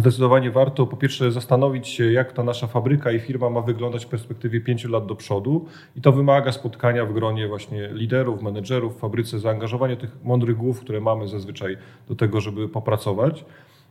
zdecydowanie 0.00 0.50
warto 0.50 0.86
po 0.86 0.96
pierwsze 0.96 1.32
zastanowić 1.32 1.88
się, 1.88 2.12
jak 2.12 2.32
ta 2.32 2.42
nasza 2.42 2.66
fabryka 2.66 3.12
i 3.12 3.20
firma 3.20 3.50
ma 3.50 3.60
wyglądać 3.60 4.04
w 4.04 4.08
perspektywie 4.08 4.60
pięciu 4.60 4.90
lat 4.90 5.06
do 5.06 5.14
przodu. 5.14 5.66
I 5.96 6.00
to 6.00 6.12
wymaga 6.12 6.52
spotkania 6.52 7.06
w 7.06 7.12
gronie 7.12 7.48
właśnie 7.48 7.88
liderów, 7.92 8.42
menedżerów 8.42 8.96
w 8.96 9.00
fabryce, 9.00 9.38
zaangażowania 9.38 9.96
tych 9.96 10.24
mądrych 10.24 10.56
głów, 10.56 10.80
które 10.80 11.00
mamy 11.00 11.28
zazwyczaj 11.28 11.76
do 12.08 12.14
tego, 12.14 12.40
żeby 12.40 12.68
popracować 12.68 13.44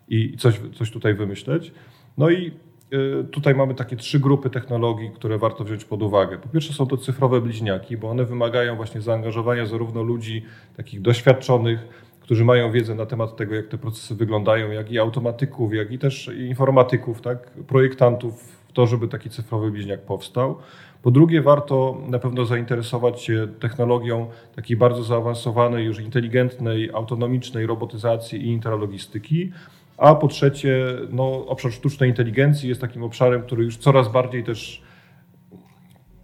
i 0.10 0.38
coś, 0.38 0.62
coś 0.76 0.92
tutaj 0.92 1.14
wymyśleć. 1.14 1.72
No 2.18 2.30
i 2.30 2.52
y, 2.94 3.24
Tutaj 3.32 3.56
mamy 3.56 3.76
takie 3.76 3.96
trzy 3.96 4.20
grupy 4.20 4.50
technologii, 4.50 5.12
które 5.16 5.38
warto 5.38 5.64
wziąć 5.64 5.86
pod 5.86 6.04
uwagę. 6.04 6.38
Po 6.38 6.50
pierwsze 6.50 6.74
są 6.74 6.88
to 6.88 6.98
cyfrowe 6.98 7.42
bliźniaki, 7.42 7.98
bo 7.98 8.10
one 8.10 8.26
wymagają 8.26 8.76
właśnie 8.76 9.02
zaangażowania 9.02 9.66
zarówno 9.66 10.04
ludzi 10.04 10.46
takich 10.78 11.02
doświadczonych, 11.02 12.11
którzy 12.32 12.46
mają 12.46 12.72
wiedzę 12.72 12.96
na 12.96 13.06
temat 13.06 13.36
tego, 13.36 13.56
jak 13.56 13.68
te 13.68 13.78
procesy 13.78 14.16
wyglądają, 14.16 14.72
jak 14.72 14.92
i 14.92 15.00
automatyków, 15.00 15.74
jak 15.74 15.92
i 15.92 16.00
też 16.00 16.32
informatyków, 16.50 17.22
tak, 17.22 17.52
projektantów 17.52 18.44
w 18.68 18.72
to, 18.72 18.88
żeby 18.88 19.08
taki 19.08 19.30
cyfrowy 19.30 19.72
bliźniak 19.72 20.02
powstał. 20.02 20.58
Po 21.02 21.12
drugie, 21.12 21.42
warto 21.42 21.98
na 22.08 22.20
pewno 22.20 22.46
zainteresować 22.46 23.22
się 23.22 23.48
technologią 23.60 24.30
takiej 24.56 24.78
bardzo 24.78 25.04
zaawansowanej, 25.04 25.86
już 25.86 26.00
inteligentnej, 26.00 26.90
autonomicznej 26.94 27.66
robotyzacji 27.66 28.42
i 28.42 28.48
intralogistyki. 28.48 29.52
A 29.98 30.16
po 30.16 30.28
trzecie, 30.28 30.86
no, 31.10 31.46
obszar 31.46 31.72
sztucznej 31.72 32.10
inteligencji 32.10 32.70
jest 32.70 32.82
takim 32.82 33.04
obszarem, 33.04 33.42
który 33.42 33.64
już 33.64 33.78
coraz 33.78 34.12
bardziej 34.12 34.44
też 34.44 34.82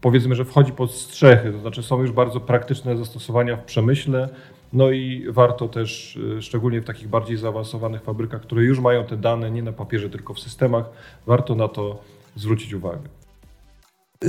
powiedzmy, 0.02 0.36
że 0.36 0.46
wchodzi 0.46 0.72
pod 0.72 0.92
strzechy, 0.92 1.52
to 1.52 1.60
znaczy 1.60 1.84
są 1.84 2.02
już 2.02 2.12
bardzo 2.12 2.40
praktyczne 2.40 2.98
zastosowania 2.98 3.58
w 3.58 3.64
przemyśle, 3.64 4.30
no 4.74 4.92
i 4.92 5.26
warto 5.30 5.68
też, 5.68 6.16
y, 6.38 6.42
szczególnie 6.42 6.82
w 6.82 6.86
takich 6.86 7.08
bardziej 7.08 7.38
zaawansowanych 7.38 8.02
fabrykach, 8.02 8.42
które 8.42 8.64
już 8.64 8.80
mają 8.80 9.06
te 9.06 9.18
dane 9.18 9.52
nie 9.52 9.64
na 9.64 9.72
papierze, 9.72 10.10
tylko 10.10 10.34
w 10.34 10.40
systemach, 10.40 10.86
warto 11.26 11.56
na 11.56 11.68
to 11.68 12.02
zwrócić 12.36 12.74
uwagę. 12.74 13.10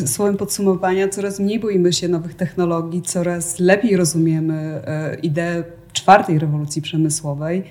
Słowem 0.07 0.37
podsumowania, 0.37 1.09
coraz 1.09 1.41
mniej 1.41 1.61
boimy 1.61 1.93
się 1.93 2.09
nowych 2.09 2.35
technologii, 2.35 3.03
coraz 3.03 3.59
lepiej 3.61 3.97
rozumiemy 3.97 4.55
e, 4.55 5.17
ideę 5.23 5.65
czwartej 5.93 6.39
rewolucji 6.39 6.83
przemysłowej. 6.83 7.65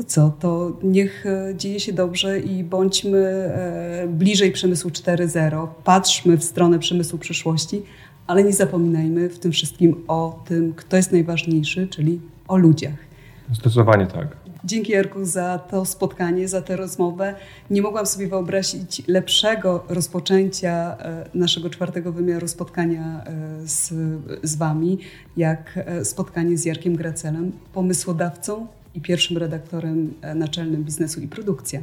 To 0.00 0.04
co? 0.04 0.32
To 0.40 0.72
niech 0.82 1.26
e, 1.26 1.54
dzieje 1.56 1.80
się 1.80 1.92
dobrze 1.92 2.40
i 2.40 2.64
bądźmy 2.64 3.18
e, 3.18 4.08
bliżej 4.08 4.52
przemysłu 4.52 4.90
4.0. 4.90 5.66
Patrzmy 5.84 6.36
w 6.36 6.44
stronę 6.44 6.78
przemysłu 6.78 7.18
przyszłości, 7.18 7.82
ale 8.26 8.44
nie 8.44 8.52
zapominajmy 8.52 9.28
w 9.28 9.38
tym 9.38 9.52
wszystkim 9.52 10.04
o 10.08 10.42
tym, 10.48 10.74
kto 10.74 10.96
jest 10.96 11.12
najważniejszy, 11.12 11.88
czyli 11.88 12.20
o 12.48 12.56
ludziach. 12.56 12.94
Zdecydowanie 13.52 14.06
tak. 14.06 14.36
Dzięki 14.64 14.92
Jarku 14.92 15.24
za 15.24 15.58
to 15.58 15.84
spotkanie, 15.84 16.48
za 16.48 16.62
tę 16.62 16.76
rozmowę. 16.76 17.34
Nie 17.70 17.82
mogłam 17.82 18.06
sobie 18.06 18.28
wyobrazić 18.28 19.02
lepszego 19.08 19.84
rozpoczęcia 19.88 20.96
e, 20.98 21.24
naszego 21.34 21.70
czwartego 21.70 22.12
wymiaru 22.12 22.48
spotkania 22.48 23.24
z, 23.64 23.92
z 24.42 24.56
Wami, 24.56 24.98
jak 25.36 25.78
spotkanie 26.02 26.58
z 26.58 26.64
Jarkiem 26.64 26.96
Gracelem, 26.96 27.52
pomysłodawcą 27.72 28.66
i 28.94 29.00
pierwszym 29.00 29.38
redaktorem 29.38 30.14
naczelnym 30.34 30.84
biznesu 30.84 31.20
i 31.20 31.28
produkcja. 31.28 31.80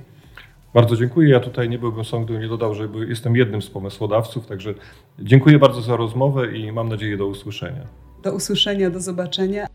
Bardzo 0.73 0.95
dziękuję. 0.95 1.29
Ja 1.29 1.39
tutaj 1.39 1.69
nie 1.69 1.79
byłbym 1.79 2.05
sobą, 2.05 2.23
gdybym 2.23 2.41
nie 2.41 2.47
dodał, 2.47 2.75
że 2.75 2.89
jestem 3.07 3.35
jednym 3.35 3.61
z 3.61 3.69
pomysłodawców, 3.69 4.47
także 4.47 4.73
dziękuję 5.19 5.59
bardzo 5.59 5.81
za 5.81 5.95
rozmowę 5.95 6.57
i 6.57 6.71
mam 6.71 6.89
nadzieję 6.89 7.17
do 7.17 7.27
usłyszenia. 7.27 7.87
Do 8.23 8.33
usłyszenia, 8.33 8.89
do 8.89 8.99
zobaczenia. 8.99 9.67